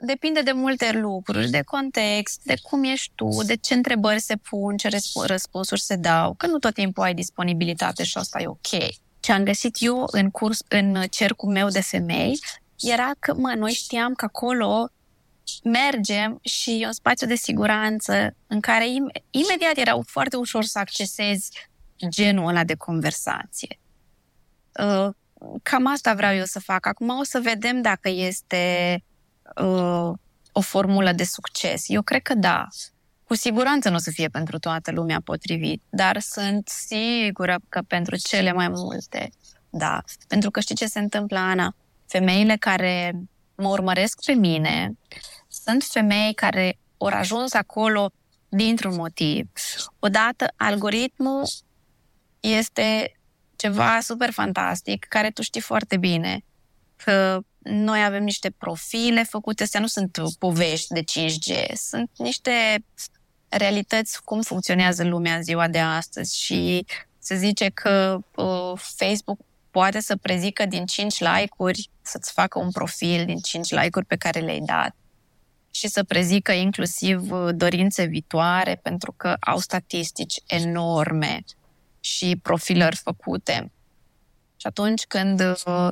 depinde 0.00 0.40
de 0.40 0.52
multe 0.52 0.92
lucruri, 0.92 1.50
de 1.50 1.62
context, 1.62 2.40
de 2.44 2.54
cum 2.62 2.84
ești 2.84 3.12
tu, 3.14 3.28
de 3.46 3.54
ce 3.54 3.74
întrebări 3.74 4.20
se 4.20 4.36
pun, 4.36 4.76
ce 4.76 4.88
răspunsuri 5.26 5.80
se 5.80 5.96
dau, 5.96 6.34
că 6.34 6.46
nu 6.46 6.58
tot 6.58 6.74
timpul 6.74 7.02
ai 7.02 7.14
disponibilitate 7.14 8.04
și 8.04 8.18
asta 8.18 8.42
e 8.42 8.46
ok. 8.46 8.68
Ce 9.20 9.32
am 9.32 9.44
găsit 9.44 9.76
eu 9.78 10.04
în 10.10 10.30
curs, 10.30 10.58
în 10.68 11.02
cercul 11.10 11.50
meu 11.50 11.68
de 11.68 11.80
femei, 11.80 12.38
era 12.80 13.10
că, 13.18 13.34
mă, 13.34 13.54
noi 13.56 13.72
știam 13.72 14.14
că 14.14 14.24
acolo 14.24 14.88
mergem 15.62 16.38
și 16.42 16.80
e 16.82 16.86
un 16.86 16.92
spațiu 16.92 17.26
de 17.26 17.34
siguranță 17.34 18.34
în 18.46 18.60
care 18.60 18.84
im- 18.86 19.22
imediat 19.30 19.76
era 19.76 19.98
foarte 20.06 20.36
ușor 20.36 20.64
să 20.64 20.78
accesezi 20.78 21.50
genul 22.08 22.48
ăla 22.48 22.64
de 22.64 22.74
conversație. 22.74 23.78
Uh, 24.72 25.08
cam 25.62 25.86
asta 25.86 26.14
vreau 26.14 26.34
eu 26.34 26.44
să 26.44 26.60
fac. 26.60 26.86
Acum 26.86 27.08
o 27.08 27.22
să 27.22 27.40
vedem 27.42 27.82
dacă 27.82 28.08
este 28.08 29.04
uh, 29.62 30.12
o 30.52 30.60
formulă 30.60 31.12
de 31.12 31.24
succes? 31.24 31.84
Eu 31.88 32.02
cred 32.02 32.22
că 32.22 32.34
da. 32.34 32.66
Cu 33.24 33.34
siguranță 33.34 33.88
nu 33.88 33.94
o 33.94 33.98
să 33.98 34.10
fie 34.10 34.28
pentru 34.28 34.58
toată 34.58 34.90
lumea 34.90 35.20
potrivit, 35.24 35.82
dar 35.88 36.20
sunt 36.20 36.68
sigură 36.68 37.56
că 37.68 37.80
pentru 37.86 38.16
cele 38.16 38.52
mai 38.52 38.68
multe, 38.68 39.30
da. 39.70 40.02
Pentru 40.28 40.50
că 40.50 40.60
știi 40.60 40.74
ce 40.74 40.86
se 40.86 40.98
întâmplă, 40.98 41.38
Ana? 41.38 41.74
Femeile 42.06 42.56
care 42.56 43.12
mă 43.54 43.68
urmăresc 43.68 44.24
pe 44.24 44.32
mine 44.32 44.96
sunt 45.66 45.82
femei 45.82 46.34
care 46.34 46.78
au 46.98 47.06
ajuns 47.06 47.52
acolo 47.52 48.10
dintr-un 48.48 48.94
motiv. 48.94 49.50
Odată, 49.98 50.52
algoritmul 50.56 51.42
este 52.40 53.16
ceva 53.56 54.00
super 54.00 54.30
fantastic, 54.30 55.04
care 55.04 55.30
tu 55.30 55.42
știi 55.42 55.60
foarte 55.60 55.96
bine 55.96 56.44
că 56.96 57.40
noi 57.58 58.04
avem 58.04 58.24
niște 58.24 58.50
profile 58.50 59.22
făcute, 59.22 59.62
astea 59.62 59.80
nu 59.80 59.86
sunt 59.86 60.18
povești 60.38 60.92
de 60.92 61.00
5G, 61.02 61.72
sunt 61.74 62.10
niște 62.16 62.84
realități 63.48 64.24
cum 64.24 64.42
funcționează 64.42 65.04
lumea 65.04 65.36
în 65.36 65.42
ziua 65.42 65.68
de 65.68 65.78
astăzi 65.78 66.38
și 66.38 66.86
se 67.18 67.36
zice 67.36 67.68
că 67.68 68.18
uh, 68.34 68.72
Facebook 68.74 69.38
poate 69.70 70.00
să 70.00 70.16
prezică 70.16 70.66
din 70.66 70.86
5 70.86 71.18
like-uri 71.18 71.90
să-ți 72.02 72.32
facă 72.32 72.58
un 72.58 72.70
profil 72.70 73.24
din 73.24 73.38
5 73.38 73.70
like-uri 73.70 74.06
pe 74.06 74.16
care 74.16 74.40
le-ai 74.40 74.60
dat 74.60 74.96
și 75.76 75.88
să 75.88 76.04
prezică 76.04 76.52
inclusiv 76.52 77.30
uh, 77.30 77.48
dorințe 77.54 78.04
viitoare 78.04 78.74
pentru 78.82 79.14
că 79.16 79.36
au 79.40 79.58
statistici 79.58 80.40
enorme 80.46 81.44
și 82.00 82.38
profilări 82.42 82.96
făcute. 82.96 83.72
Și 84.56 84.66
atunci 84.66 85.04
când 85.06 85.40
uh, 85.40 85.88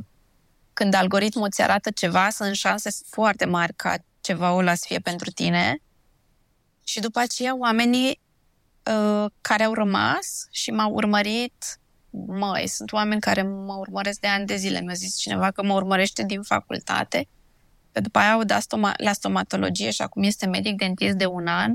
când 0.73 0.94
algoritmul 0.94 1.47
îți 1.47 1.62
arată 1.62 1.90
ceva, 1.90 2.31
sunt 2.31 2.55
șanse 2.55 2.90
foarte 3.11 3.44
mari 3.44 3.75
ca 3.75 3.94
ceva 4.20 4.53
ăla 4.53 4.75
să 4.75 4.85
fie 4.87 4.99
pentru 4.99 5.31
tine. 5.31 5.79
Și 6.85 7.01
după 7.01 7.18
aceea 7.18 7.57
oamenii 7.57 8.20
uh, 8.90 9.31
care 9.40 9.62
au 9.62 9.73
rămas 9.73 10.47
și 10.51 10.70
m-au 10.70 10.92
urmărit, 10.92 11.79
măi, 12.11 12.68
sunt 12.68 12.92
oameni 12.92 13.20
care 13.20 13.42
mă 13.42 13.75
urmăresc 13.75 14.20
de 14.20 14.27
ani 14.27 14.47
de 14.47 14.57
zile. 14.57 14.81
Mi-a 14.81 14.94
zis 14.94 15.16
cineva 15.16 15.51
că 15.51 15.62
mă 15.62 15.75
urmărește 15.75 16.25
din 16.25 16.42
facultate. 16.42 17.29
Pe 17.95 18.01
după 18.01 18.19
aia 18.19 18.33
au 18.33 18.45
dat 18.45 18.63
stoma- 18.63 18.97
la 18.97 19.13
stomatologie 19.13 19.91
și 19.91 20.03
acum 20.03 20.23
este 20.23 20.47
medic 20.47 20.77
dentist 20.77 21.17
de 21.17 21.27
un 21.27 21.47
an 21.47 21.75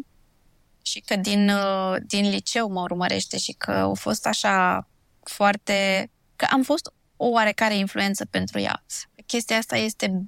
și 0.82 1.00
că 1.00 1.16
din, 1.16 1.50
uh, 1.50 1.96
din 2.06 2.30
liceu 2.30 2.72
mă 2.72 2.82
urmărește 2.82 3.38
și 3.38 3.52
că 3.52 3.72
au 3.72 3.96
fost 3.96 4.26
așa 4.26 4.88
foarte... 5.24 6.10
că 6.36 6.48
am 6.50 6.64
fost 6.64 6.92
o 7.18 7.28
oarecare 7.28 7.76
influență 7.76 8.26
pentru 8.26 8.60
ea. 8.60 8.84
Chestia 9.26 9.58
asta 9.58 9.78
este 9.78 10.22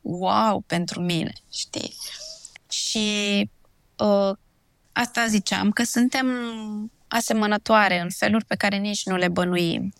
wow 0.00 0.60
pentru 0.60 1.00
mine, 1.00 1.32
știi? 1.50 1.96
Și 2.70 3.08
uh, 3.96 4.36
asta 4.92 5.26
ziceam, 5.26 5.70
că 5.70 5.84
suntem 5.84 6.26
asemănătoare 7.08 8.00
în 8.00 8.10
feluri 8.10 8.44
pe 8.44 8.54
care 8.54 8.76
nici 8.76 9.06
nu 9.06 9.16
le 9.16 9.28
bănuim. 9.28 9.92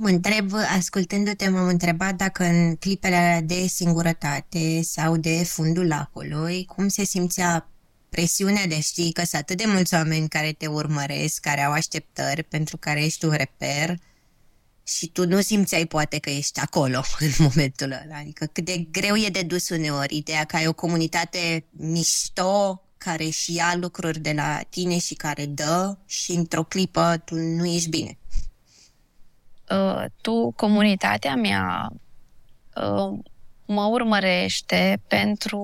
Mă 0.00 0.08
întreb, 0.08 0.52
ascultându-te, 0.76 1.48
m-am 1.48 1.66
întrebat 1.66 2.14
dacă 2.14 2.44
în 2.44 2.76
clipele 2.76 3.42
de 3.44 3.66
singurătate 3.66 4.82
sau 4.82 5.16
de 5.16 5.44
fundul 5.44 5.86
lacului, 5.86 6.64
cum 6.64 6.88
se 6.88 7.04
simțea 7.04 7.68
presiunea 8.08 8.66
de 8.66 8.80
știi 8.80 9.12
că 9.12 9.24
sunt 9.24 9.42
atât 9.42 9.56
de 9.56 9.64
mulți 9.66 9.94
oameni 9.94 10.28
care 10.28 10.52
te 10.52 10.66
urmăresc, 10.66 11.40
care 11.40 11.60
au 11.60 11.72
așteptări, 11.72 12.42
pentru 12.42 12.76
care 12.76 13.04
ești 13.04 13.24
un 13.24 13.30
reper, 13.30 13.98
și 14.84 15.08
tu 15.08 15.26
nu 15.26 15.40
simțeai 15.40 15.86
poate 15.86 16.18
că 16.18 16.30
ești 16.30 16.60
acolo 16.60 17.02
în 17.18 17.30
momentul 17.38 17.90
ăla. 18.04 18.18
Adică 18.18 18.46
cât 18.46 18.64
de 18.64 18.86
greu 18.90 19.16
e 19.16 19.28
de 19.28 19.42
dus 19.42 19.68
uneori 19.68 20.16
ideea 20.16 20.44
că 20.44 20.56
ai 20.56 20.66
o 20.66 20.72
comunitate 20.72 21.64
mișto 21.70 22.82
care 22.98 23.28
și 23.28 23.54
ia 23.54 23.76
lucruri 23.76 24.18
de 24.18 24.32
la 24.32 24.60
tine 24.68 24.98
și 24.98 25.14
care 25.14 25.46
dă 25.46 25.96
și 26.06 26.32
într-o 26.32 26.64
clipă 26.64 27.22
tu 27.24 27.34
nu 27.34 27.66
ești 27.66 27.88
bine. 27.88 28.17
Uh, 29.70 30.04
tu, 30.20 30.52
comunitatea 30.56 31.34
mea, 31.34 31.88
uh, 32.74 33.18
mă 33.66 33.84
urmărește 33.84 35.02
pentru 35.08 35.60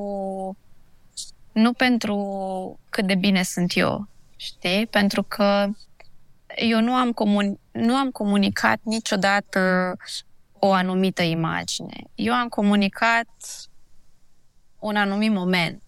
nu 1.52 1.72
pentru 1.72 2.78
cât 2.90 3.06
de 3.06 3.14
bine 3.14 3.42
sunt 3.42 3.76
eu, 3.76 4.08
știi? 4.36 4.86
Pentru 4.86 5.22
că 5.22 5.68
eu 6.56 6.80
nu 6.80 6.92
am, 6.92 7.12
comun- 7.12 7.60
nu 7.70 7.94
am 7.94 8.10
comunicat 8.10 8.80
niciodată 8.82 9.96
o 10.58 10.72
anumită 10.72 11.22
imagine. 11.22 12.04
Eu 12.14 12.32
am 12.32 12.48
comunicat 12.48 13.28
un 14.78 14.96
anumit 14.96 15.32
moment. 15.32 15.82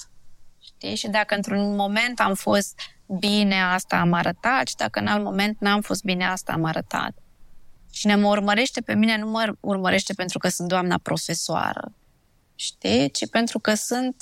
Știi? 0.61 0.95
Și 0.95 1.09
dacă 1.09 1.35
într-un 1.35 1.77
moment 1.77 2.21
am 2.21 2.35
fost 2.35 2.81
bine, 3.19 3.63
asta 3.63 3.97
am 3.97 4.13
arătat, 4.13 4.69
și 4.69 4.75
dacă 4.75 4.99
în 4.99 5.07
alt 5.07 5.25
moment 5.25 5.61
n-am 5.61 5.81
fost 5.81 6.05
bine, 6.05 6.27
asta 6.27 6.53
am 6.53 6.65
arătat. 6.65 7.15
Cine 7.97 8.15
mă 8.15 8.29
urmărește 8.29 8.81
pe 8.81 8.95
mine 8.95 9.17
nu 9.17 9.31
mă 9.31 9.53
urmărește 9.61 10.13
pentru 10.13 10.39
că 10.39 10.49
sunt 10.49 10.69
doamna 10.69 10.99
profesoară, 10.99 11.93
știi? 12.55 13.11
Ci 13.11 13.29
pentru 13.29 13.59
că 13.59 13.75
sunt 13.75 14.17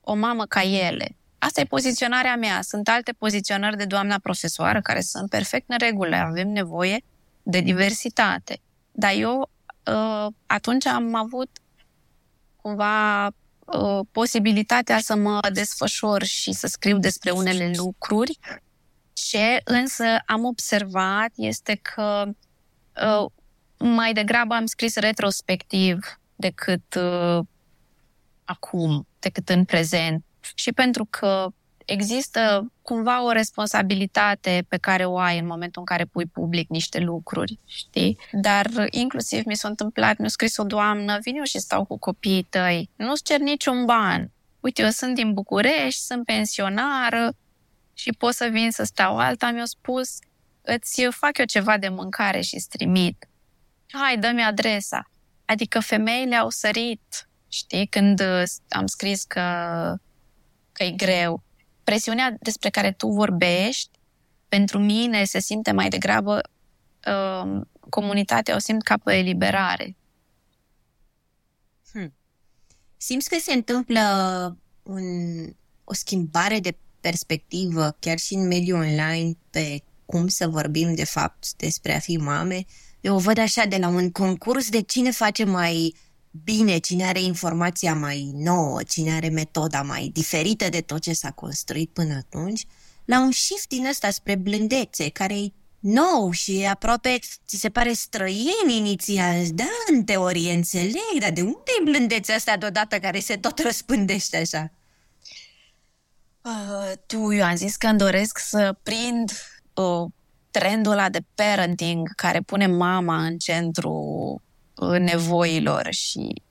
o 0.00 0.14
mamă 0.14 0.46
ca 0.46 0.62
ele. 0.62 1.16
Asta 1.38 1.60
e 1.60 1.64
poziționarea 1.64 2.36
mea. 2.36 2.62
Sunt 2.62 2.88
alte 2.88 3.12
poziționări 3.12 3.76
de 3.76 3.84
doamna 3.84 4.18
profesoară 4.18 4.80
care 4.80 5.00
sunt 5.00 5.30
perfect 5.30 5.64
în 5.70 5.76
regulă. 5.78 6.16
Avem 6.16 6.48
nevoie 6.48 7.04
de 7.42 7.60
diversitate. 7.60 8.60
Dar 8.92 9.12
eu 9.14 9.50
uh, 9.86 10.32
atunci 10.46 10.86
am 10.86 11.14
avut 11.14 11.50
cumva 12.56 13.26
uh, 13.26 14.00
posibilitatea 14.12 14.98
să 14.98 15.16
mă 15.16 15.40
desfășor 15.52 16.22
și 16.22 16.52
să 16.52 16.66
scriu 16.66 16.98
despre 16.98 17.30
unele 17.30 17.72
lucruri. 17.76 18.38
Ce 19.12 19.60
însă 19.64 20.04
am 20.26 20.44
observat 20.44 21.30
este 21.34 21.74
că 21.82 22.32
uh, 22.96 23.30
mai 23.78 24.12
degrabă 24.12 24.54
am 24.54 24.66
scris 24.66 24.96
retrospectiv 24.96 26.20
decât 26.36 26.98
acum, 28.44 29.06
decât 29.18 29.48
în 29.48 29.64
prezent. 29.64 30.24
Și 30.54 30.72
pentru 30.72 31.06
că 31.10 31.52
există 31.84 32.72
cumva 32.82 33.24
o 33.24 33.32
responsabilitate 33.32 34.64
pe 34.68 34.76
care 34.76 35.04
o 35.04 35.18
ai 35.18 35.38
în 35.38 35.46
momentul 35.46 35.80
în 35.80 35.86
care 35.86 36.04
pui 36.04 36.26
public 36.26 36.68
niște 36.68 36.98
lucruri, 36.98 37.58
știi? 37.66 38.18
Dar 38.32 38.66
inclusiv 38.90 39.44
mi 39.44 39.56
s-a 39.56 39.68
întâmplat, 39.68 40.18
mi-a 40.18 40.28
scris 40.28 40.56
o 40.56 40.64
doamnă, 40.64 41.18
vin 41.22 41.36
eu 41.36 41.44
și 41.44 41.58
stau 41.58 41.84
cu 41.84 41.98
copiii 41.98 42.42
tăi, 42.42 42.90
nu-ți 42.96 43.22
cer 43.22 43.38
niciun 43.38 43.84
ban. 43.84 44.30
Uite, 44.60 44.82
eu 44.82 44.88
sunt 44.88 45.14
din 45.14 45.32
București, 45.32 46.00
sunt 46.00 46.24
pensionară 46.24 47.32
și 47.92 48.12
pot 48.12 48.34
să 48.34 48.48
vin 48.52 48.70
să 48.70 48.84
stau. 48.84 49.18
Alta 49.18 49.50
mi-a 49.50 49.64
spus, 49.64 50.18
îți 50.62 51.02
fac 51.10 51.38
eu 51.38 51.44
ceva 51.44 51.78
de 51.78 51.88
mâncare 51.88 52.40
și 52.40 52.64
trimit. 52.68 53.28
Hai, 53.90 54.18
dă-mi 54.18 54.42
adresa. 54.42 55.10
Adică 55.44 55.80
femeile 55.80 56.36
au 56.36 56.50
sărit, 56.50 57.28
știi, 57.48 57.86
când 57.86 58.22
am 58.68 58.86
scris 58.86 59.24
că, 59.24 59.40
că 60.72 60.84
e 60.84 60.90
greu 60.90 61.42
presiunea 61.84 62.36
despre 62.40 62.70
care 62.70 62.92
tu 62.92 63.08
vorbești, 63.08 63.90
pentru 64.48 64.78
mine 64.78 65.24
se 65.24 65.38
simte 65.38 65.72
mai 65.72 65.88
degrabă 65.88 66.40
uh, 67.06 67.60
comunitatea 67.88 68.54
o 68.54 68.58
simt 68.58 68.82
ca 68.82 68.96
pe 69.04 69.14
eliberare. 69.14 69.96
Hmm. 71.92 72.14
Simți 72.96 73.28
că 73.28 73.36
se 73.40 73.52
întâmplă 73.52 74.00
un, 74.82 75.02
o 75.84 75.94
schimbare 75.94 76.60
de 76.60 76.76
perspectivă, 77.00 77.96
chiar 78.00 78.18
și 78.18 78.34
în 78.34 78.46
mediul 78.46 78.78
online, 78.78 79.32
pe 79.50 79.82
cum 80.04 80.28
să 80.28 80.48
vorbim 80.48 80.94
de 80.94 81.04
fapt 81.04 81.52
despre 81.56 81.94
a 81.94 81.98
fi 81.98 82.16
mame? 82.16 82.64
Eu 83.00 83.14
o 83.14 83.18
văd 83.18 83.38
așa 83.38 83.64
de 83.64 83.76
la 83.76 83.88
un 83.88 84.10
concurs 84.10 84.68
de 84.68 84.80
cine 84.80 85.10
face 85.10 85.44
mai 85.44 85.94
bine, 86.44 86.78
cine 86.78 87.04
are 87.04 87.20
informația 87.20 87.94
mai 87.94 88.30
nouă, 88.34 88.82
cine 88.82 89.12
are 89.12 89.28
metoda 89.28 89.82
mai 89.82 90.10
diferită 90.12 90.68
de 90.68 90.80
tot 90.80 91.00
ce 91.00 91.12
s-a 91.12 91.30
construit 91.30 91.90
până 91.90 92.14
atunci, 92.14 92.66
la 93.04 93.20
un 93.20 93.30
shift 93.30 93.68
din 93.68 93.86
ăsta 93.86 94.10
spre 94.10 94.34
blândețe, 94.34 95.08
care 95.08 95.38
e 95.38 95.52
nou 95.78 96.30
și 96.30 96.66
aproape 96.70 97.18
ți 97.46 97.56
se 97.56 97.70
pare 97.70 97.92
străin 97.92 98.68
inițial. 98.68 99.46
Da, 99.54 99.70
în 99.92 100.04
teorie 100.04 100.52
înțeleg, 100.52 101.18
dar 101.20 101.30
de 101.30 101.40
unde 101.40 101.70
e 101.80 101.84
blândețea 101.84 102.34
asta 102.34 102.56
deodată 102.56 102.98
care 102.98 103.20
se 103.20 103.36
tot 103.36 103.58
răspândește 103.58 104.36
așa? 104.36 104.72
Uh, 106.42 106.92
tu, 107.06 107.32
eu 107.32 107.44
am 107.44 107.56
zis 107.56 107.76
că 107.76 107.86
îmi 107.86 107.98
doresc 107.98 108.38
să 108.38 108.76
prind 108.82 109.32
uh, 109.74 110.10
trendul 110.50 110.92
ăla 110.92 111.08
de 111.08 111.24
parenting 111.34 112.14
care 112.14 112.40
pune 112.40 112.66
mama 112.66 113.24
în 113.24 113.38
centru 113.38 114.40
nevoilor 114.98 115.88
și 115.90 116.42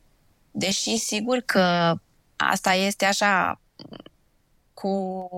deși 0.52 0.98
sigur 0.98 1.38
că 1.40 1.96
asta 2.36 2.74
este 2.74 3.06
așa 3.06 3.62
cu 4.74 5.30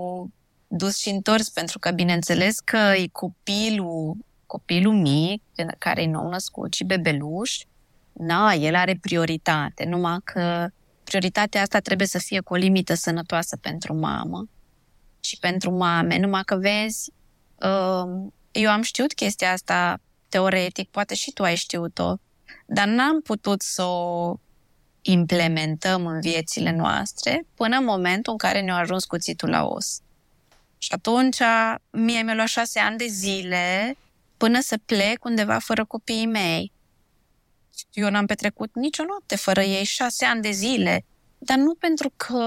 dus 0.67 0.97
și 0.97 1.09
întors, 1.09 1.49
pentru 1.49 1.79
că 1.79 1.91
bineînțeles 1.91 2.59
că 2.59 2.77
e 2.77 3.07
copilul, 3.11 4.17
copilul 4.45 4.93
mic, 4.93 5.41
care 5.77 6.01
e 6.01 6.07
nou 6.07 6.29
născut 6.29 6.73
și 6.73 6.84
bebeluș, 6.84 7.59
na, 8.11 8.53
el 8.53 8.75
are 8.75 8.97
prioritate, 9.01 9.86
numai 9.86 10.17
că 10.23 10.67
prioritatea 11.03 11.61
asta 11.61 11.79
trebuie 11.79 12.07
să 12.07 12.17
fie 12.17 12.39
cu 12.39 12.53
o 12.53 12.57
limită 12.57 12.93
sănătoasă 12.93 13.57
pentru 13.57 13.93
mamă 13.93 14.49
și 15.19 15.38
pentru 15.39 15.71
mame, 15.71 16.19
numai 16.19 16.43
că 16.45 16.55
vezi, 16.55 17.11
um, 17.11 17.22
eu 18.51 18.70
am 18.70 18.82
știut 18.82 19.14
chestia 19.14 19.51
asta 19.51 19.99
teoretic, 20.30 20.89
poate 20.89 21.16
și 21.16 21.32
tu 21.32 21.43
ai 21.43 21.55
știut-o, 21.55 22.16
dar 22.66 22.88
n-am 22.88 23.22
putut 23.22 23.61
să 23.61 23.84
o 23.84 24.36
implementăm 25.01 26.05
în 26.05 26.22
viețile 26.22 26.72
noastre 26.72 27.45
până 27.55 27.78
în 27.78 27.84
momentul 27.84 28.32
în 28.32 28.38
care 28.38 28.61
ne-a 28.61 28.76
ajuns 28.76 29.05
cuțitul 29.05 29.49
la 29.49 29.66
os. 29.66 29.99
Și 30.78 30.89
atunci 30.93 31.39
mie 31.89 32.22
mi-a 32.22 32.34
luat 32.34 32.47
șase 32.47 32.80
ani 32.80 32.97
de 32.97 33.05
zile 33.05 33.97
până 34.38 34.59
să 34.61 34.78
plec 34.86 35.26
undeva 35.26 35.59
fără 35.59 35.86
copiii 35.86 36.26
mei. 36.26 36.72
Eu 37.93 38.09
n-am 38.09 38.26
petrecut 38.26 38.76
nicio 38.76 39.03
noapte 39.03 39.36
fără 39.36 39.61
ei, 39.61 39.84
șase 39.84 40.26
ani 40.26 40.41
de 40.41 40.51
zile. 40.51 41.05
Dar 41.45 41.57
nu 41.57 41.73
pentru 41.73 42.13
că 42.15 42.37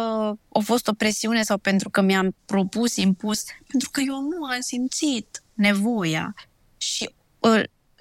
a 0.52 0.58
fost 0.64 0.88
o 0.88 0.92
presiune 0.92 1.42
sau 1.42 1.58
pentru 1.58 1.90
că 1.90 2.00
mi-am 2.00 2.34
propus, 2.44 2.96
impus, 2.96 3.42
pentru 3.66 3.90
că 3.90 4.00
eu 4.00 4.20
nu 4.20 4.44
am 4.44 4.60
simțit 4.60 5.42
nevoia. 5.54 6.34
Și 6.76 7.10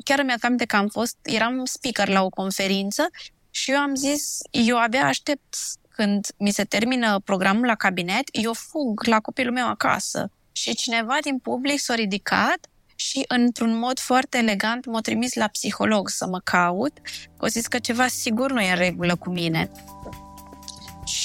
chiar 0.03 0.19
îmi 0.19 0.33
aminte 0.41 0.65
că 0.65 0.75
am 0.75 0.87
fost, 0.87 1.17
eram 1.21 1.65
speaker 1.65 2.07
la 2.07 2.23
o 2.23 2.29
conferință 2.29 3.07
și 3.49 3.71
eu 3.71 3.77
am 3.77 3.95
zis, 3.95 4.37
eu 4.51 4.77
abia 4.77 5.05
aștept 5.05 5.55
când 5.89 6.27
mi 6.37 6.51
se 6.51 6.63
termină 6.63 7.19
programul 7.19 7.65
la 7.65 7.75
cabinet, 7.75 8.27
eu 8.31 8.53
fug 8.53 9.05
la 9.05 9.19
copilul 9.19 9.53
meu 9.53 9.67
acasă. 9.67 10.31
Și 10.51 10.75
cineva 10.75 11.17
din 11.21 11.37
public 11.37 11.79
s-a 11.79 11.95
ridicat 11.95 12.67
și 12.95 13.23
într-un 13.27 13.77
mod 13.77 13.99
foarte 13.99 14.37
elegant 14.37 14.85
m-a 14.85 15.01
trimis 15.01 15.33
la 15.33 15.47
psiholog 15.47 16.09
să 16.09 16.27
mă 16.27 16.39
caut, 16.43 16.97
că 17.37 17.47
zis 17.47 17.67
că 17.67 17.79
ceva 17.79 18.07
sigur 18.07 18.51
nu 18.51 18.61
e 18.61 18.69
în 18.69 18.77
regulă 18.77 19.15
cu 19.15 19.29
mine. 19.29 19.71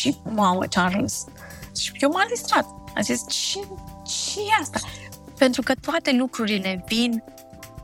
Și, 0.01 0.17
mamă, 0.23 0.67
ce-am 0.67 0.93
râs. 1.01 1.25
Și 1.79 1.93
eu 1.99 2.11
m-am 2.11 2.27
distrat. 2.29 2.65
Am 2.97 3.03
zis, 3.03 3.25
ce, 3.29 3.59
ce 4.05 4.41
e 4.41 4.61
asta? 4.61 4.81
Pentru 5.39 5.63
că 5.63 5.75
toate 5.75 6.13
lucrurile 6.13 6.85
vin 6.87 7.25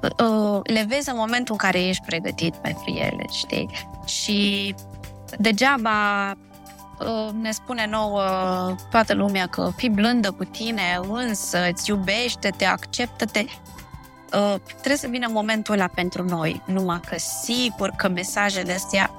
uh, 0.01 0.61
le 0.62 0.87
vezi 0.89 1.09
în 1.09 1.17
momentul 1.17 1.53
în 1.53 1.59
care 1.59 1.83
ești 1.83 2.03
pregătit 2.07 2.55
pentru 2.55 2.91
ele, 2.91 3.25
știi? 3.33 3.71
Și 4.05 4.75
degeaba 5.39 6.31
uh, 6.99 7.33
ne 7.41 7.51
spune 7.51 7.87
nouă 7.91 8.23
toată 8.91 9.14
lumea 9.14 9.47
că 9.47 9.71
fii 9.77 9.91
blândă 9.91 10.31
cu 10.31 10.45
tine, 10.45 11.01
însă 11.09 11.69
îți 11.71 11.91
iubește, 11.91 12.51
te 12.57 12.64
acceptă-te. 12.64 13.45
Uh, 14.35 14.55
trebuie 14.69 14.97
să 14.97 15.07
vină 15.07 15.29
momentul 15.31 15.75
ăla 15.75 15.89
pentru 15.95 16.23
noi, 16.23 16.62
numai 16.67 17.01
că 17.01 17.17
sigur 17.19 17.91
că 17.97 18.09
mesajele 18.09 18.73
astea 18.73 19.11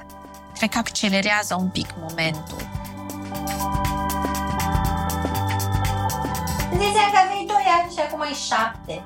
cred 0.58 0.70
că 0.70 0.78
accelerează 0.78 1.56
un 1.60 1.70
pic 1.70 1.88
momentul. 2.00 2.77
Zicea 6.78 7.10
că 7.12 7.20
avei 7.26 7.46
2 7.48 7.56
ani 7.82 7.92
și 7.94 8.00
acum 8.00 8.22
ai 8.22 8.34
7. 8.34 9.06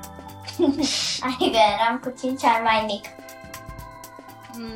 adică 1.27 1.57
eram 1.75 1.99
cu 2.03 2.13
5 2.19 2.43
ani 2.43 2.63
mai 2.63 2.83
mic. 2.85 3.05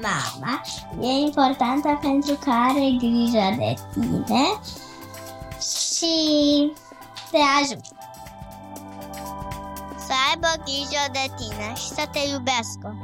Mama 0.02 0.62
e 1.02 1.08
importantă 1.08 2.00
pentru 2.02 2.34
că 2.44 2.50
are 2.50 2.96
grijă 2.98 3.56
de 3.58 3.74
tine 3.94 4.46
și 5.60 6.72
te 7.32 7.38
ajută. 7.62 7.96
Să 10.06 10.14
aibă 10.30 10.48
grijă 10.64 11.04
de 11.12 11.34
tine 11.38 11.74
și 11.76 11.88
să 11.88 12.08
te 12.12 12.20
iubească. 12.34 12.96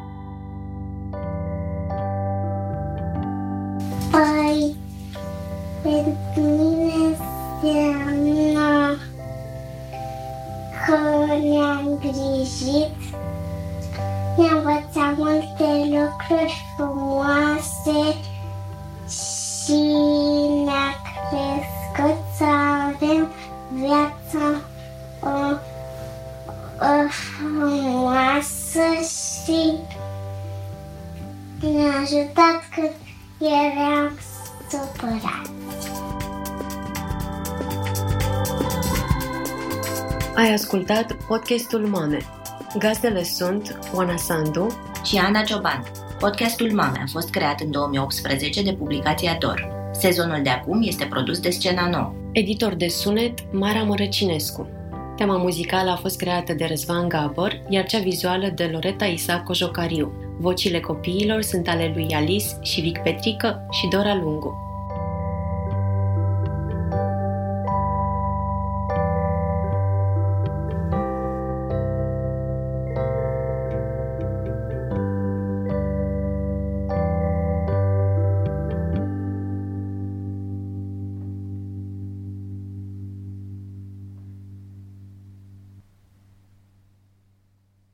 Păi, 4.11 4.75
pentru 5.81 6.41
mine 6.41 7.15
înseamnă 7.61 8.97
că 10.85 10.99
ne-am 11.41 11.99
grijit, 11.99 12.95
ne-a 14.37 14.55
învățat 14.55 15.17
multe 15.17 15.69
lucruri 15.83 16.65
frumoase 16.75 18.15
și 19.09 19.81
ne-a 20.65 20.95
crescut 21.29 22.17
să 22.37 22.45
avem 22.87 23.27
viața 23.73 24.61
o, 25.19 25.55
o 26.85 27.07
frumoasă 27.09 28.87
și 28.99 29.73
ne-a 31.59 31.99
ajutat 32.01 32.61
când 32.75 32.91
eram 33.39 34.11
supărați. 34.69 35.60
Ai 40.41 40.53
ascultat 40.53 41.13
podcastul 41.27 41.87
Mame. 41.87 42.17
Gazdele 42.77 43.23
sunt 43.23 43.79
Oana 43.93 44.15
Sandu, 44.15 44.67
și 45.03 45.17
Ana 45.17 45.41
Cioban. 45.41 45.83
Podcastul 46.19 46.71
Mame 46.71 46.99
a 47.01 47.05
fost 47.11 47.29
creat 47.29 47.59
în 47.59 47.71
2018 47.71 48.63
de 48.63 48.73
publicația 48.73 49.37
Dor. 49.39 49.89
Sezonul 49.91 50.39
de 50.43 50.49
acum 50.49 50.81
este 50.83 51.05
produs 51.05 51.39
de 51.39 51.49
Scena 51.49 51.89
Nouă. 51.89 52.13
Editor 52.31 52.73
de 52.73 52.87
sunet, 52.87 53.53
Mara 53.53 53.83
Mărăcinescu. 53.83 54.69
Tema 55.15 55.37
muzicală 55.37 55.89
a 55.89 55.95
fost 55.95 56.17
creată 56.17 56.53
de 56.53 56.65
Răzvan 56.65 57.07
Gabor, 57.07 57.61
iar 57.69 57.85
cea 57.85 57.99
vizuală 57.99 58.51
de 58.55 58.69
Loreta 58.73 59.05
Isa 59.05 59.41
Cojocariu. 59.41 60.11
Vocile 60.39 60.79
copiilor 60.79 61.41
sunt 61.41 61.67
ale 61.67 61.91
lui 61.95 62.07
Alice 62.13 62.47
și 62.61 62.81
Vic 62.81 62.97
Petrică 62.97 63.67
și 63.71 63.87
Dora 63.87 64.15
Lungu. 64.15 64.70